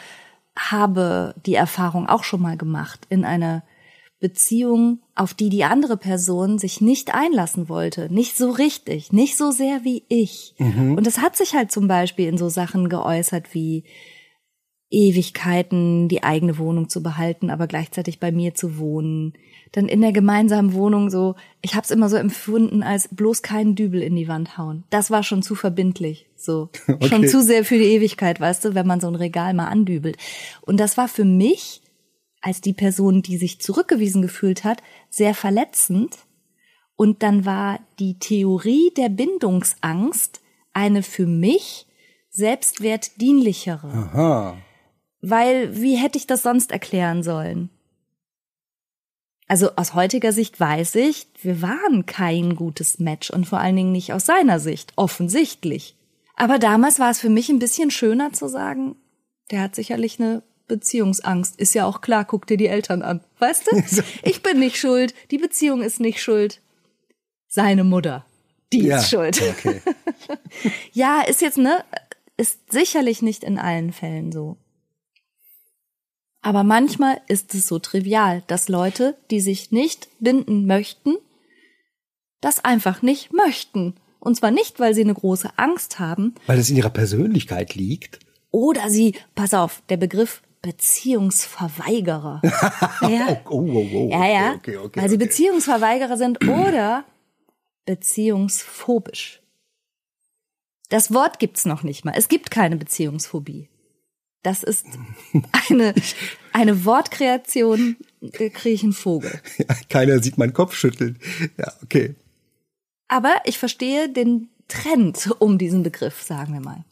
[0.57, 3.63] habe die Erfahrung auch schon mal gemacht in einer
[4.21, 9.51] Beziehung, auf die die andere Person sich nicht einlassen wollte, nicht so richtig, nicht so
[9.51, 10.55] sehr wie ich.
[10.59, 10.97] Mhm.
[10.97, 13.85] Und das hat sich halt zum Beispiel in so Sachen geäußert wie
[14.91, 19.35] Ewigkeiten die eigene Wohnung zu behalten, aber gleichzeitig bei mir zu wohnen.
[19.73, 23.77] Dann in der gemeinsamen Wohnung so, ich habe es immer so empfunden als bloß keinen
[23.77, 24.83] Dübel in die Wand hauen.
[24.91, 27.09] Das war schon zu verbindlich, so okay.
[27.09, 30.17] schon zu sehr für die Ewigkeit, weißt du, wenn man so ein Regal mal andübelt.
[30.63, 31.80] Und das war für mich
[32.41, 36.19] als die Person, die sich zurückgewiesen gefühlt hat, sehr verletzend.
[36.97, 40.41] Und dann war die Theorie der Bindungsangst
[40.73, 41.87] eine für mich
[42.31, 43.89] selbstwertdienlichere.
[43.89, 44.57] Aha.
[45.21, 47.71] Weil wie hätte ich das sonst erklären sollen?
[49.51, 53.93] Also aus heutiger Sicht weiß ich, wir waren kein gutes Match und vor allen Dingen
[53.93, 55.97] nicht aus seiner Sicht, offensichtlich.
[56.37, 58.95] Aber damals war es für mich ein bisschen schöner zu sagen,
[59.51, 61.61] der hat sicherlich eine Beziehungsangst.
[61.61, 63.21] Ist ja auch klar, guck dir die Eltern an.
[63.39, 63.77] Weißt du?
[64.23, 66.61] Ich bin nicht schuld, die Beziehung ist nicht schuld.
[67.49, 68.25] Seine Mutter,
[68.73, 69.41] die ja, ist schuld.
[69.43, 69.83] Okay.
[70.93, 71.85] ja, ist jetzt, ne,
[72.37, 74.57] ist sicherlich nicht in allen Fällen so.
[76.43, 81.17] Aber manchmal ist es so trivial, dass Leute, die sich nicht binden möchten,
[82.41, 83.95] das einfach nicht möchten.
[84.21, 86.35] Und zwar nicht, weil sie eine große Angst haben.
[86.47, 88.21] Weil es in ihrer Persönlichkeit liegt.
[88.51, 92.43] Oder sie, pass auf, der Begriff Beziehungsverweigerer.
[93.03, 93.41] ja.
[93.49, 94.55] Oh, oh, oh, ja, ja.
[94.55, 97.05] Okay, okay, okay, weil sie Beziehungsverweigerer sind oder
[97.87, 99.41] beziehungsphobisch.
[100.91, 102.15] Das Wort gibt's noch nicht mal.
[102.17, 103.69] Es gibt keine Beziehungsphobie.
[104.43, 104.87] Das ist
[105.71, 105.95] eine,
[106.53, 109.41] eine Wortkreation, äh, kriege ich einen Vogel.
[109.59, 111.19] Ja, keiner sieht meinen Kopf schütteln.
[111.59, 112.15] Ja, okay.
[113.09, 116.85] Aber ich verstehe den Trend um diesen Begriff, sagen wir mal.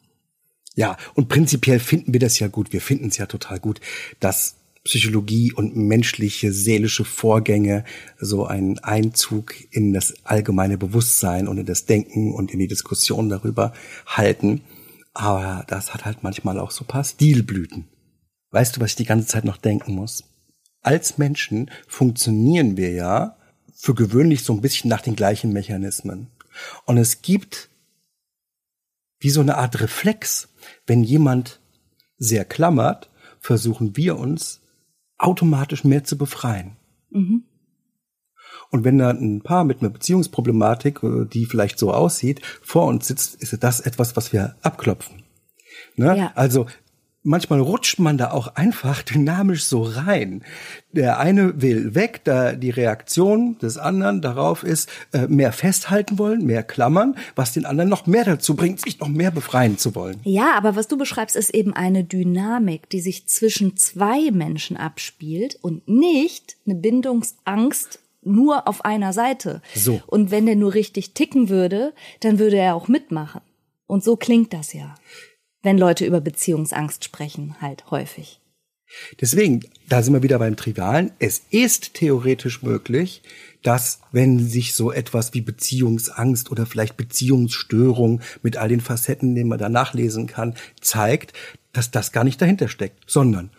[0.79, 2.73] Ja, und prinzipiell finden wir das ja gut.
[2.73, 3.81] Wir finden es ja total gut,
[4.21, 7.83] dass Psychologie und menschliche, seelische Vorgänge
[8.21, 13.29] so einen Einzug in das allgemeine Bewusstsein und in das Denken und in die Diskussion
[13.29, 13.73] darüber
[14.07, 14.61] halten.
[15.15, 17.89] Aber das hat halt manchmal auch so paar Stilblüten.
[18.53, 20.23] Weißt du, was ich die ganze Zeit noch denken muss?
[20.81, 23.37] Als Menschen funktionieren wir ja
[23.75, 26.29] für gewöhnlich so ein bisschen nach den gleichen Mechanismen.
[26.85, 27.69] Und es gibt
[29.21, 30.49] wie so eine Art Reflex,
[30.87, 31.61] wenn jemand
[32.19, 34.61] sehr klammert, versuchen wir uns
[35.19, 36.77] automatisch mehr zu befreien.
[37.11, 37.45] Mhm.
[38.71, 43.07] Und wenn da ein Paar mit einer Beziehungsproblematik, äh, die vielleicht so aussieht, vor uns
[43.07, 45.23] sitzt, ist das etwas, was wir abklopfen.
[45.97, 46.17] Ne?
[46.17, 46.33] Ja.
[46.35, 46.67] Also
[47.23, 50.45] manchmal rutscht man da auch einfach dynamisch so rein.
[50.93, 56.45] Der eine will weg, da die Reaktion des anderen darauf ist, äh, mehr festhalten wollen,
[56.45, 60.21] mehr klammern, was den anderen noch mehr dazu bringt, sich noch mehr befreien zu wollen.
[60.25, 65.59] Ja, aber was du beschreibst, ist eben eine Dynamik, die sich zwischen zwei Menschen abspielt
[65.61, 69.63] und nicht eine Bindungsangst nur auf einer Seite.
[69.75, 70.03] So.
[70.07, 73.41] Und wenn der nur richtig ticken würde, dann würde er auch mitmachen.
[73.87, 74.95] Und so klingt das ja
[75.69, 78.41] wenn Leute über Beziehungsangst sprechen, halt häufig.
[79.21, 81.11] Deswegen, da sind wir wieder beim Trivialen.
[81.19, 83.21] Es ist theoretisch möglich,
[83.63, 89.45] dass wenn sich so etwas wie Beziehungsangst oder vielleicht Beziehungsstörung mit all den Facetten, die
[89.45, 91.35] man da nachlesen kann, zeigt,
[91.75, 93.51] dass das gar nicht dahinter steckt, sondern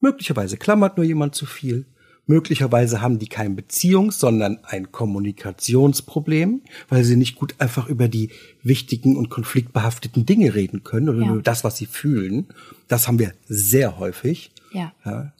[0.00, 1.86] möglicherweise klammert nur jemand zu viel,
[2.28, 6.60] Möglicherweise haben die kein Beziehungs-, sondern ein Kommunikationsproblem,
[6.90, 8.30] weil sie nicht gut einfach über die
[8.62, 11.32] wichtigen und konfliktbehafteten Dinge reden können oder ja.
[11.32, 12.48] über das, was sie fühlen.
[12.86, 14.52] Das haben wir sehr häufig.
[14.72, 14.92] Ja.
[15.06, 15.32] ja.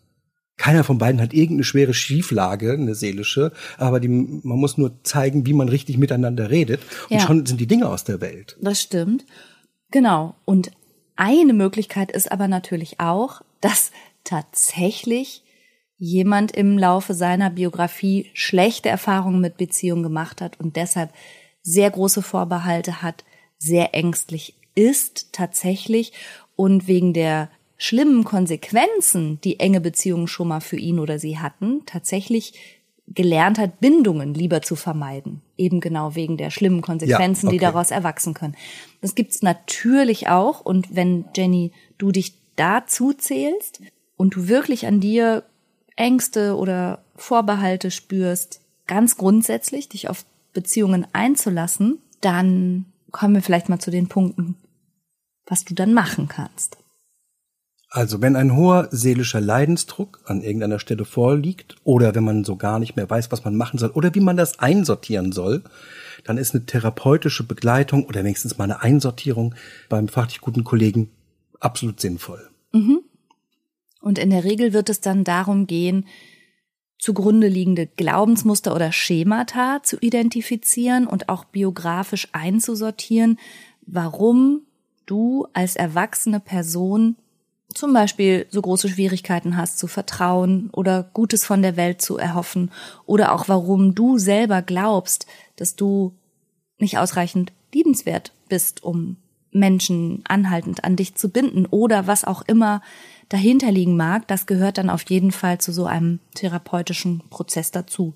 [0.57, 5.46] Keiner von beiden hat irgendeine schwere Schieflage, eine seelische, aber die, man muss nur zeigen,
[5.46, 7.27] wie man richtig miteinander redet und ja.
[7.27, 8.57] schon sind die Dinge aus der Welt.
[8.62, 9.27] Das stimmt.
[9.90, 10.37] Genau.
[10.46, 10.70] Und
[11.16, 13.92] eine Möglichkeit ist aber natürlich auch, dass
[14.24, 15.42] tatsächlich
[15.99, 21.13] jemand im Laufe seiner Biografie schlechte Erfahrungen mit Beziehungen gemacht hat und deshalb
[21.63, 23.25] sehr große Vorbehalte hat,
[23.59, 26.13] sehr ängstlich ist tatsächlich
[26.55, 31.83] und wegen der schlimmen Konsequenzen, die enge Beziehungen schon mal für ihn oder sie hatten,
[31.85, 32.55] tatsächlich
[33.09, 35.43] gelernt hat, Bindungen lieber zu vermeiden.
[35.57, 37.59] Eben genau wegen der schlimmen Konsequenzen, ja, okay.
[37.59, 38.57] die daraus erwachsen können.
[39.01, 40.61] Das gibt's natürlich auch.
[40.61, 43.81] Und wenn Jenny, du dich dazu zählst
[44.17, 45.45] und du wirklich an dir
[45.99, 53.79] Ängste oder Vorbehalte spürst, ganz grundsätzlich dich auf Beziehungen einzulassen, dann kommen wir vielleicht mal
[53.79, 54.57] zu den Punkten,
[55.47, 56.79] was du dann machen kannst.
[57.91, 62.79] Also wenn ein hoher seelischer Leidensdruck an irgendeiner Stelle vorliegt oder wenn man so gar
[62.79, 65.63] nicht mehr weiß, was man machen soll oder wie man das einsortieren soll,
[66.25, 69.55] dann ist eine therapeutische Begleitung oder wenigstens mal eine Einsortierung
[69.89, 71.11] beim fachlich guten Kollegen
[71.61, 72.51] absolut sinnvoll.
[72.73, 73.01] Mhm.
[74.09, 76.07] Und in der Regel wird es dann darum gehen,
[76.99, 83.38] zugrunde liegende Glaubensmuster oder Schemata zu identifizieren und auch biografisch einzusortieren,
[83.83, 84.62] warum
[85.05, 87.16] du als erwachsene Person
[87.75, 92.71] zum Beispiel so große Schwierigkeiten hast zu vertrauen oder Gutes von der Welt zu erhoffen
[93.05, 96.14] oder auch warum du selber glaubst, dass du
[96.79, 99.18] nicht ausreichend liebenswert bist, um
[99.53, 102.81] Menschen anhaltend an dich zu binden oder was auch immer
[103.29, 108.14] dahinter liegen mag, das gehört dann auf jeden Fall zu so einem therapeutischen Prozess dazu.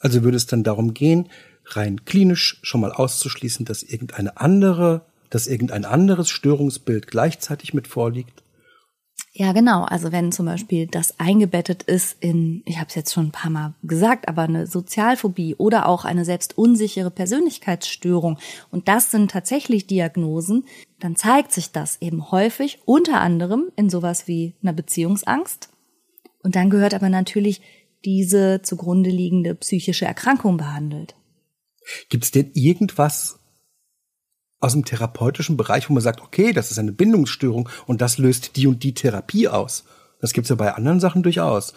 [0.00, 1.28] Also würde es dann darum gehen,
[1.66, 8.43] rein klinisch schon mal auszuschließen, dass irgendeine andere, dass irgendein anderes Störungsbild gleichzeitig mit vorliegt
[9.36, 9.82] ja, genau.
[9.82, 13.50] Also wenn zum Beispiel das eingebettet ist in, ich habe es jetzt schon ein paar
[13.50, 18.38] Mal gesagt, aber eine Sozialphobie oder auch eine selbst unsichere Persönlichkeitsstörung
[18.70, 20.66] und das sind tatsächlich Diagnosen,
[21.00, 25.68] dann zeigt sich das eben häufig unter anderem in sowas wie einer Beziehungsangst.
[26.44, 27.60] Und dann gehört aber natürlich
[28.04, 31.16] diese zugrunde liegende psychische Erkrankung behandelt.
[32.08, 33.40] Gibt es denn irgendwas,
[34.64, 38.56] aus dem therapeutischen Bereich, wo man sagt, okay, das ist eine Bindungsstörung und das löst
[38.56, 39.84] die und die Therapie aus.
[40.20, 41.74] Das gibt's ja bei anderen Sachen durchaus,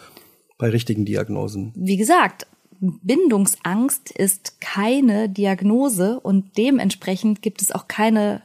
[0.56, 1.72] bei richtigen Diagnosen.
[1.76, 2.46] Wie gesagt,
[2.80, 8.42] Bindungsangst ist keine Diagnose und dementsprechend gibt es auch keine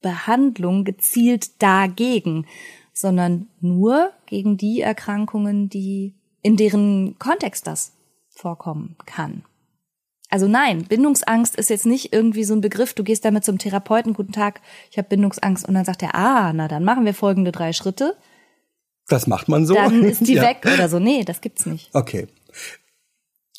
[0.00, 2.46] Behandlung gezielt dagegen,
[2.92, 7.92] sondern nur gegen die Erkrankungen, die in deren Kontext das
[8.30, 9.44] vorkommen kann.
[10.34, 14.14] Also nein, Bindungsangst ist jetzt nicht irgendwie so ein Begriff, du gehst damit zum Therapeuten,
[14.14, 17.52] guten Tag, ich habe Bindungsangst und dann sagt er, ah, na dann machen wir folgende
[17.52, 18.16] drei Schritte.
[19.06, 19.74] Das macht man so.
[19.74, 20.42] Dann ist die ja.
[20.42, 20.98] weg oder so.
[20.98, 21.88] Nee, das gibt's nicht.
[21.94, 22.26] Okay.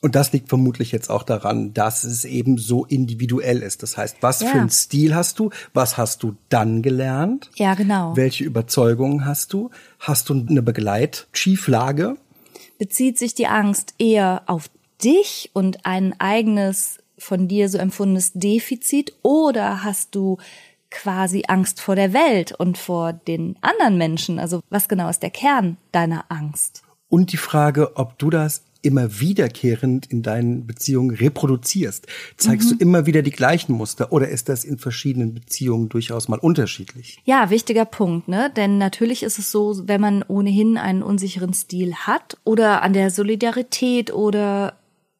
[0.01, 3.81] Und das liegt vermutlich jetzt auch daran, dass es eben so individuell ist.
[3.81, 4.49] Das heißt, was ja.
[4.49, 5.51] für einen Stil hast du?
[5.73, 7.51] Was hast du dann gelernt?
[7.55, 8.17] Ja, genau.
[8.17, 9.69] Welche Überzeugungen hast du?
[9.97, 12.17] Hast du eine Begleitschieflage?
[12.77, 14.69] Bezieht sich die Angst eher auf
[15.05, 20.37] dich und ein eigenes von dir so empfundenes Defizit oder hast du
[20.89, 24.39] quasi Angst vor der Welt und vor den anderen Menschen?
[24.39, 26.83] Also was genau ist der Kern deiner Angst?
[27.07, 32.07] Und die Frage, ob du das immer wiederkehrend in deinen Beziehungen reproduzierst?
[32.37, 32.77] Zeigst mhm.
[32.77, 37.19] du immer wieder die gleichen Muster oder ist das in verschiedenen Beziehungen durchaus mal unterschiedlich?
[37.25, 38.51] Ja, wichtiger Punkt, ne?
[38.55, 43.09] Denn natürlich ist es so, wenn man ohnehin einen unsicheren Stil hat oder an der
[43.09, 44.75] Solidarität oder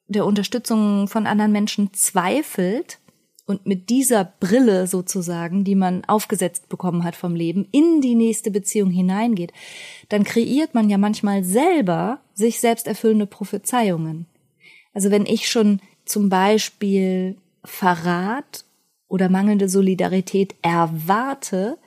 [0.08, 3.00] der Unterstützung von anderen Menschen zweifelt,
[3.46, 8.52] und mit dieser Brille sozusagen, die man aufgesetzt bekommen hat vom Leben, in die nächste
[8.52, 9.54] Beziehung hineingeht,
[10.10, 14.26] dann kreiert man ja manchmal selber sich selbst erfüllende Prophezeiungen.
[14.94, 18.66] Also wenn ich schon zum Beispiel Verrat
[19.08, 21.78] oder mangelnde Solidarität erwarte,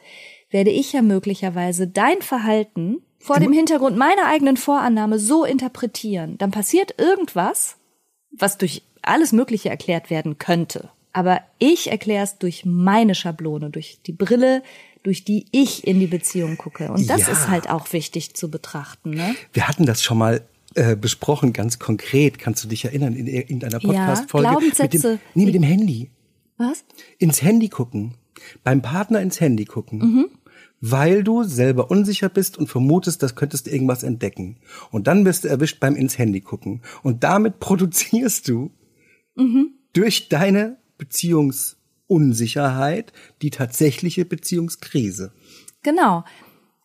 [0.51, 6.39] werde ich ja möglicherweise dein Verhalten vor dem Hintergrund meiner eigenen Vorannahme so interpretieren.
[6.39, 7.78] Dann passiert irgendwas,
[8.31, 10.91] was durch alles Mögliche erklärt werden könnte.
[11.13, 14.63] Aber ich erkläre es durch meine Schablone, durch die Brille,
[15.03, 16.93] durch die ich in die Beziehung gucke.
[16.93, 17.33] Und das ja.
[17.33, 19.11] ist halt auch wichtig zu betrachten.
[19.11, 19.35] Ne?
[19.53, 20.43] Wir hatten das schon mal
[20.75, 22.39] äh, besprochen, ganz konkret.
[22.39, 24.45] Kannst du dich erinnern in, in deiner Podcast-Folge?
[24.45, 25.13] Ja, Glaubenssätze.
[25.13, 26.11] Mit dem, nee, mit dem Handy.
[26.59, 26.85] Was?
[27.19, 28.15] Ins Handy gucken.
[28.63, 29.99] Beim Partner ins Handy gucken.
[29.99, 30.29] Mhm.
[30.81, 34.59] Weil du selber unsicher bist und vermutest, das könntest du irgendwas entdecken.
[34.91, 36.83] Und dann wirst du erwischt beim ins Handy gucken.
[37.03, 38.71] Und damit produzierst du
[39.35, 39.73] mhm.
[39.93, 43.13] durch deine Beziehungsunsicherheit
[43.43, 45.33] die tatsächliche Beziehungskrise.
[45.83, 46.25] Genau.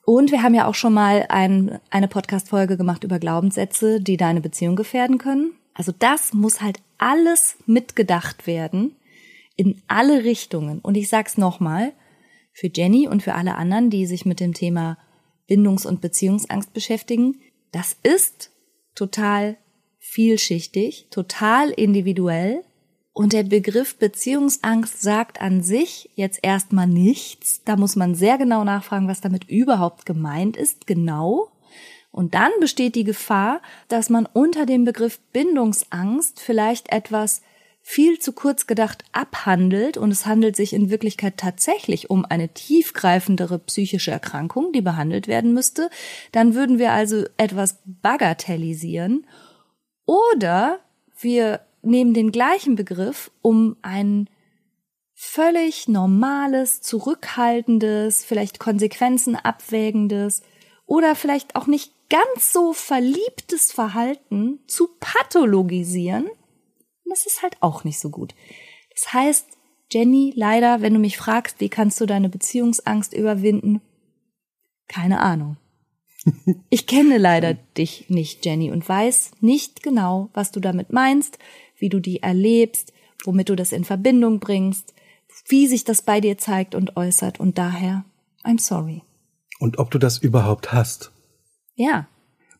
[0.05, 4.41] Und wir haben ja auch schon mal ein, eine Podcast-Folge gemacht über Glaubenssätze, die deine
[4.41, 5.53] Beziehung gefährden können.
[5.73, 8.95] Also das muss halt alles mitgedacht werden
[9.55, 10.79] in alle Richtungen.
[10.79, 11.93] Und ich sag's nochmal,
[12.53, 14.97] für Jenny und für alle anderen, die sich mit dem Thema
[15.47, 17.41] Bindungs- und Beziehungsangst beschäftigen,
[17.71, 18.51] das ist
[18.95, 19.57] total
[19.99, 22.63] vielschichtig, total individuell
[23.13, 27.61] und der Begriff Beziehungsangst sagt an sich jetzt erstmal nichts.
[27.63, 31.49] Da muss man sehr genau nachfragen, was damit überhaupt gemeint ist, genau.
[32.11, 37.41] Und dann besteht die Gefahr, dass man unter dem Begriff Bindungsangst vielleicht etwas
[37.85, 43.59] viel zu kurz gedacht abhandelt und es handelt sich in Wirklichkeit tatsächlich um eine tiefgreifendere
[43.59, 45.89] psychische Erkrankung, die behandelt werden müsste,
[46.31, 49.27] dann würden wir also etwas bagatellisieren
[50.05, 50.79] oder
[51.19, 54.29] wir nehmen den gleichen Begriff, um ein
[55.13, 60.41] völlig normales, zurückhaltendes, vielleicht Konsequenzen abwägendes
[60.85, 66.29] oder vielleicht auch nicht ganz so verliebtes Verhalten zu pathologisieren.
[67.09, 68.33] Das ist halt auch nicht so gut.
[68.93, 69.45] Das heißt,
[69.91, 73.81] Jenny, leider, wenn du mich fragst, wie kannst du deine Beziehungsangst überwinden?
[74.87, 75.57] Keine Ahnung.
[76.69, 81.37] Ich kenne leider dich nicht, Jenny, und weiß nicht genau, was du damit meinst,
[81.77, 82.93] wie du die erlebst,
[83.25, 84.93] womit du das in Verbindung bringst,
[85.47, 87.39] wie sich das bei dir zeigt und äußert.
[87.39, 88.05] Und daher,
[88.43, 89.01] I'm sorry.
[89.59, 91.11] Und ob du das überhaupt hast.
[91.75, 92.07] Ja.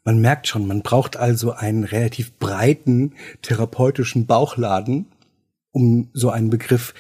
[0.04, 5.08] Man merkt schon, man braucht also einen relativ breiten therapeutischen Bauchladen,
[5.72, 6.93] um so einen Begriff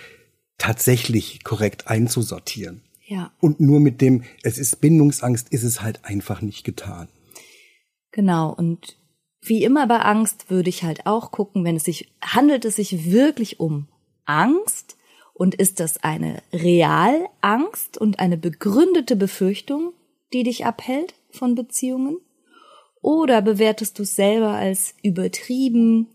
[0.57, 2.81] tatsächlich korrekt einzusortieren.
[3.05, 3.31] Ja.
[3.41, 7.09] Und nur mit dem, es ist Bindungsangst, ist es halt einfach nicht getan.
[8.11, 8.53] Genau.
[8.53, 8.97] Und
[9.41, 13.11] wie immer bei Angst würde ich halt auch gucken, wenn es sich, handelt es sich
[13.11, 13.89] wirklich um
[14.25, 14.95] Angst
[15.33, 19.91] und ist das eine Realangst und eine begründete Befürchtung,
[20.31, 22.19] die dich abhält von Beziehungen?
[23.03, 26.07] Oder bewertest du es selber als übertrieben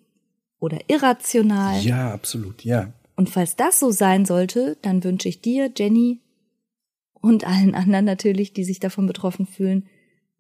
[0.59, 1.79] oder irrational?
[1.83, 2.95] Ja, absolut, ja.
[3.15, 6.21] Und falls das so sein sollte, dann wünsche ich dir, Jenny,
[7.13, 9.87] und allen anderen natürlich, die sich davon betroffen fühlen,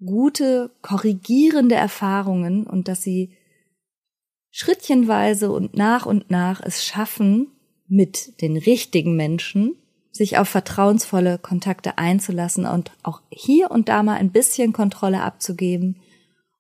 [0.03, 3.37] gute, korrigierende Erfahrungen und dass sie
[4.51, 7.49] schrittchenweise und nach und nach es schaffen,
[7.89, 9.77] mit den richtigen Menschen
[10.13, 15.97] sich auf vertrauensvolle Kontakte einzulassen und auch hier und da mal ein bisschen Kontrolle abzugeben,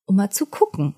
[0.08, 0.94] um mal zu gucken,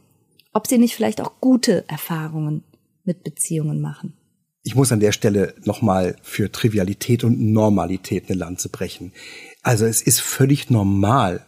[0.53, 2.65] ob sie nicht vielleicht auch gute Erfahrungen
[3.05, 4.15] mit Beziehungen machen.
[4.63, 9.13] Ich muss an der Stelle nochmal für Trivialität und Normalität eine Lanze brechen.
[9.63, 11.45] Also es ist völlig normal,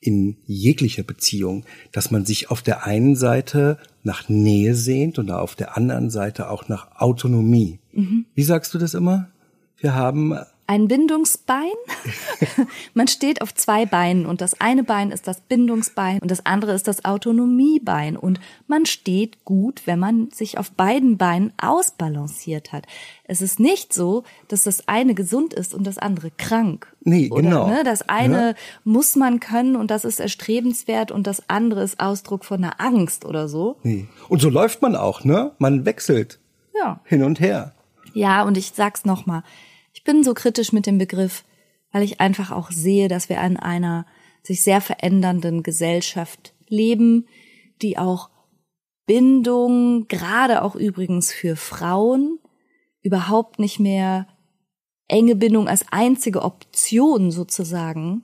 [0.00, 5.54] in jeglicher Beziehung, dass man sich auf der einen Seite nach Nähe sehnt und auf
[5.54, 7.80] der anderen Seite auch nach Autonomie.
[7.92, 8.24] Mhm.
[8.34, 9.30] Wie sagst du das immer?
[9.76, 10.38] Wir haben
[10.70, 11.72] ein Bindungsbein.
[12.94, 16.74] Man steht auf zwei Beinen und das eine Bein ist das Bindungsbein und das andere
[16.74, 22.86] ist das Autonomiebein und man steht gut, wenn man sich auf beiden Beinen ausbalanciert hat.
[23.24, 26.94] Es ist nicht so, dass das eine gesund ist und das andere krank.
[27.00, 27.66] Nee, Oder, genau.
[27.66, 28.54] Ne, das eine ja.
[28.84, 33.24] muss man können und das ist erstrebenswert und das andere ist Ausdruck von einer Angst
[33.24, 33.78] oder so.
[33.82, 34.06] Nee.
[34.28, 35.50] Und so läuft man auch, ne?
[35.58, 36.38] Man wechselt.
[36.80, 37.00] Ja.
[37.02, 37.72] Hin und her.
[38.14, 39.42] Ja, und ich sag's nochmal.
[39.92, 41.44] Ich bin so kritisch mit dem Begriff,
[41.92, 44.06] weil ich einfach auch sehe, dass wir in einer
[44.42, 47.26] sich sehr verändernden Gesellschaft leben,
[47.82, 48.30] die auch
[49.06, 52.38] Bindung, gerade auch übrigens für Frauen,
[53.02, 54.28] überhaupt nicht mehr
[55.08, 58.22] enge Bindung als einzige Option sozusagen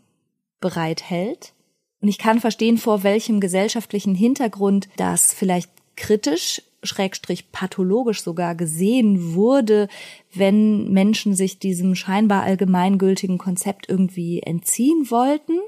[0.61, 1.55] bereithält.
[2.01, 9.35] Und ich kann verstehen, vor welchem gesellschaftlichen Hintergrund das vielleicht kritisch, schrägstrich pathologisch sogar gesehen
[9.35, 9.89] wurde,
[10.33, 15.59] wenn Menschen sich diesem scheinbar allgemeingültigen Konzept irgendwie entziehen wollten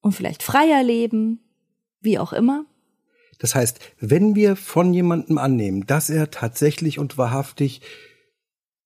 [0.00, 1.40] und vielleicht freier leben,
[2.00, 2.64] wie auch immer.
[3.38, 7.82] Das heißt, wenn wir von jemandem annehmen, dass er tatsächlich und wahrhaftig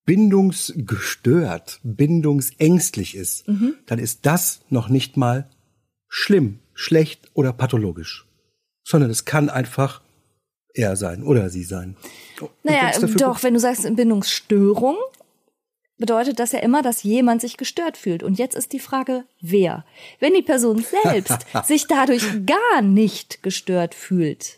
[0.05, 3.75] bindungsgestört, bindungsängstlich ist, mhm.
[3.85, 5.49] dann ist das noch nicht mal
[6.07, 8.27] schlimm, schlecht oder pathologisch,
[8.83, 10.01] sondern es kann einfach
[10.73, 11.95] er sein oder sie sein.
[12.39, 14.97] Und naja, doch, wenn du sagst Bindungsstörung,
[15.97, 18.23] bedeutet das ja immer, dass jemand sich gestört fühlt.
[18.23, 19.85] Und jetzt ist die Frage, wer?
[20.19, 24.57] Wenn die Person selbst sich dadurch gar nicht gestört fühlt,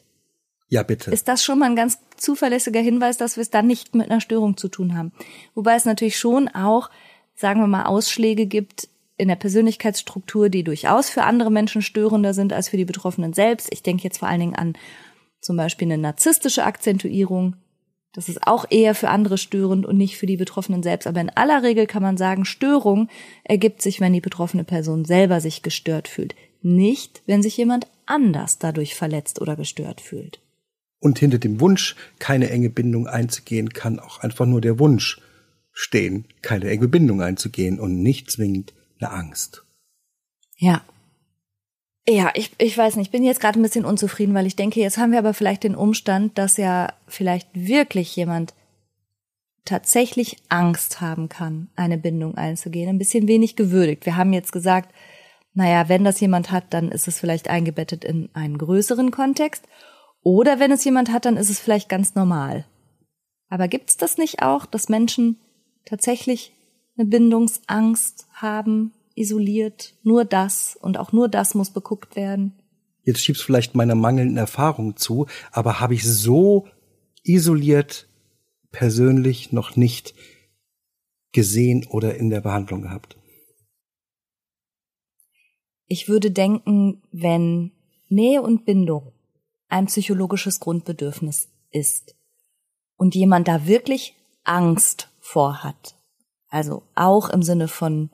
[0.74, 1.12] ja, bitte.
[1.12, 4.22] Ist das schon mal ein ganz zuverlässiger Hinweis, dass wir es dann nicht mit einer
[4.22, 5.12] Störung zu tun haben?
[5.54, 6.90] Wobei es natürlich schon auch,
[7.36, 12.54] sagen wir mal, Ausschläge gibt in der Persönlichkeitsstruktur, die durchaus für andere Menschen störender sind
[12.54, 13.68] als für die Betroffenen selbst.
[13.72, 14.74] Ich denke jetzt vor allen Dingen an
[15.44, 17.56] zum Beispiel eine narzisstische Akzentuierung.
[18.14, 21.08] Das ist auch eher für andere störend und nicht für die Betroffenen selbst.
[21.08, 23.10] Aber in aller Regel kann man sagen, Störung
[23.44, 26.36] ergibt sich, wenn die betroffene Person selber sich gestört fühlt.
[26.62, 30.40] Nicht, wenn sich jemand anders dadurch verletzt oder gestört fühlt.
[31.00, 35.20] Und hinter dem Wunsch, keine enge Bindung einzugehen, kann auch einfach nur der Wunsch
[35.74, 39.66] stehen, keine enge Bindung einzugehen und nicht zwingend eine Angst.
[40.58, 40.82] Ja.
[42.08, 44.82] Ja, ich, ich weiß nicht, ich bin jetzt gerade ein bisschen unzufrieden, weil ich denke,
[44.82, 48.54] jetzt haben wir aber vielleicht den Umstand, dass ja vielleicht wirklich jemand
[49.64, 54.06] tatsächlich Angst haben kann, eine Bindung einzugehen, ein bisschen wenig gewürdigt.
[54.06, 54.94] Wir haben jetzt gesagt,
[55.54, 59.66] naja, wenn das jemand hat, dann ist es vielleicht eingebettet in einen größeren Kontext.
[60.24, 62.66] Oder wenn es jemand hat, dann ist es vielleicht ganz normal.
[63.50, 65.38] Aber gibt's das nicht auch, dass Menschen
[65.86, 66.54] tatsächlich
[66.98, 72.54] eine Bindungsangst haben, isoliert, nur das und auch nur das muss beguckt werden?
[73.04, 76.68] Jetzt schiebst vielleicht meiner mangelnden Erfahrung zu, aber habe ich so
[77.24, 78.08] isoliert
[78.72, 80.14] persönlich noch nicht
[81.32, 83.18] gesehen oder in der Behandlung gehabt.
[85.88, 87.72] Ich würde denken, wenn
[88.08, 89.12] Nähe und Bindung
[89.68, 92.16] ein psychologisches Grundbedürfnis ist
[92.96, 95.96] und jemand da wirklich Angst vor hat,
[96.50, 98.10] also auch im Sinne von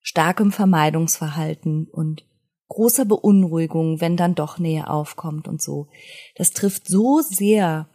[0.00, 2.24] starkem Vermeidungsverhalten und
[2.68, 5.88] großer Beunruhigung, wenn dann doch Nähe aufkommt und so.
[6.36, 7.88] Das trifft so sehr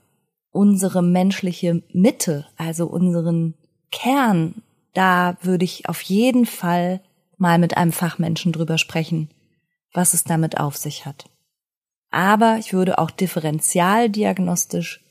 [0.49, 3.55] unsere menschliche Mitte, also unseren
[3.91, 4.63] Kern.
[4.93, 7.01] Da würde ich auf jeden Fall
[7.37, 9.29] mal mit einem Fachmenschen drüber sprechen,
[9.91, 11.25] was es damit auf sich hat.
[12.09, 15.03] Aber ich würde auch differentialdiagnostisch,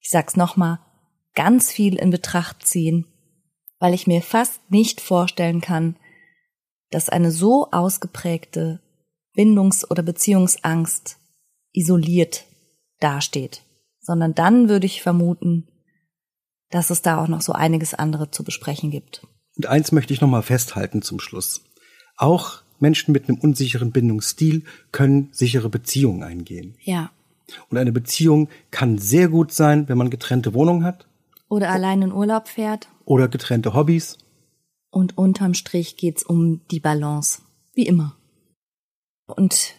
[0.00, 0.80] ich sag's nochmal,
[1.34, 3.06] ganz viel in Betracht ziehen,
[3.78, 5.96] weil ich mir fast nicht vorstellen kann,
[6.90, 8.80] dass eine so ausgeprägte
[9.34, 11.18] Bindungs- oder Beziehungsangst
[11.72, 12.44] isoliert
[13.00, 13.62] dasteht,
[14.00, 15.68] sondern dann würde ich vermuten,
[16.70, 19.26] dass es da auch noch so einiges andere zu besprechen gibt.
[19.56, 21.62] Und eins möchte ich nochmal festhalten zum Schluss.
[22.16, 26.76] Auch Menschen mit einem unsicheren Bindungsstil können sichere Beziehungen eingehen.
[26.82, 27.10] Ja.
[27.70, 31.06] Und eine Beziehung kann sehr gut sein, wenn man getrennte Wohnungen hat.
[31.48, 32.88] Oder allein in Urlaub fährt.
[33.04, 34.18] Oder getrennte Hobbys.
[34.96, 37.42] Und unterm Strich geht's um die Balance.
[37.74, 38.16] Wie immer.
[39.26, 39.74] Und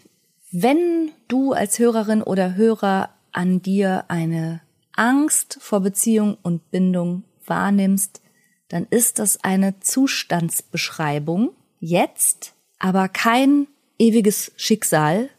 [0.51, 4.61] wenn du als Hörerin oder Hörer an dir eine
[4.93, 8.21] Angst vor Beziehung und Bindung wahrnimmst,
[8.67, 11.49] dann ist das eine Zustandsbeschreibung
[11.79, 13.65] jetzt aber kein
[13.97, 15.31] ewiges Schicksal,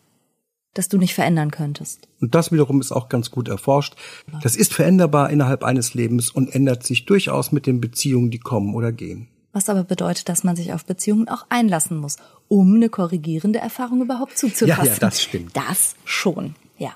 [0.74, 2.08] das du nicht verändern könntest.
[2.20, 3.94] Und das wiederum ist auch ganz gut erforscht.
[4.42, 8.74] Das ist veränderbar innerhalb eines Lebens und ändert sich durchaus mit den Beziehungen, die kommen
[8.74, 9.28] oder gehen.
[9.58, 12.14] Was aber bedeutet, dass man sich auf Beziehungen auch einlassen muss,
[12.46, 14.84] um eine korrigierende Erfahrung überhaupt zuzulassen.
[14.84, 15.56] Ja, ja, das stimmt.
[15.56, 16.94] Das schon, ja.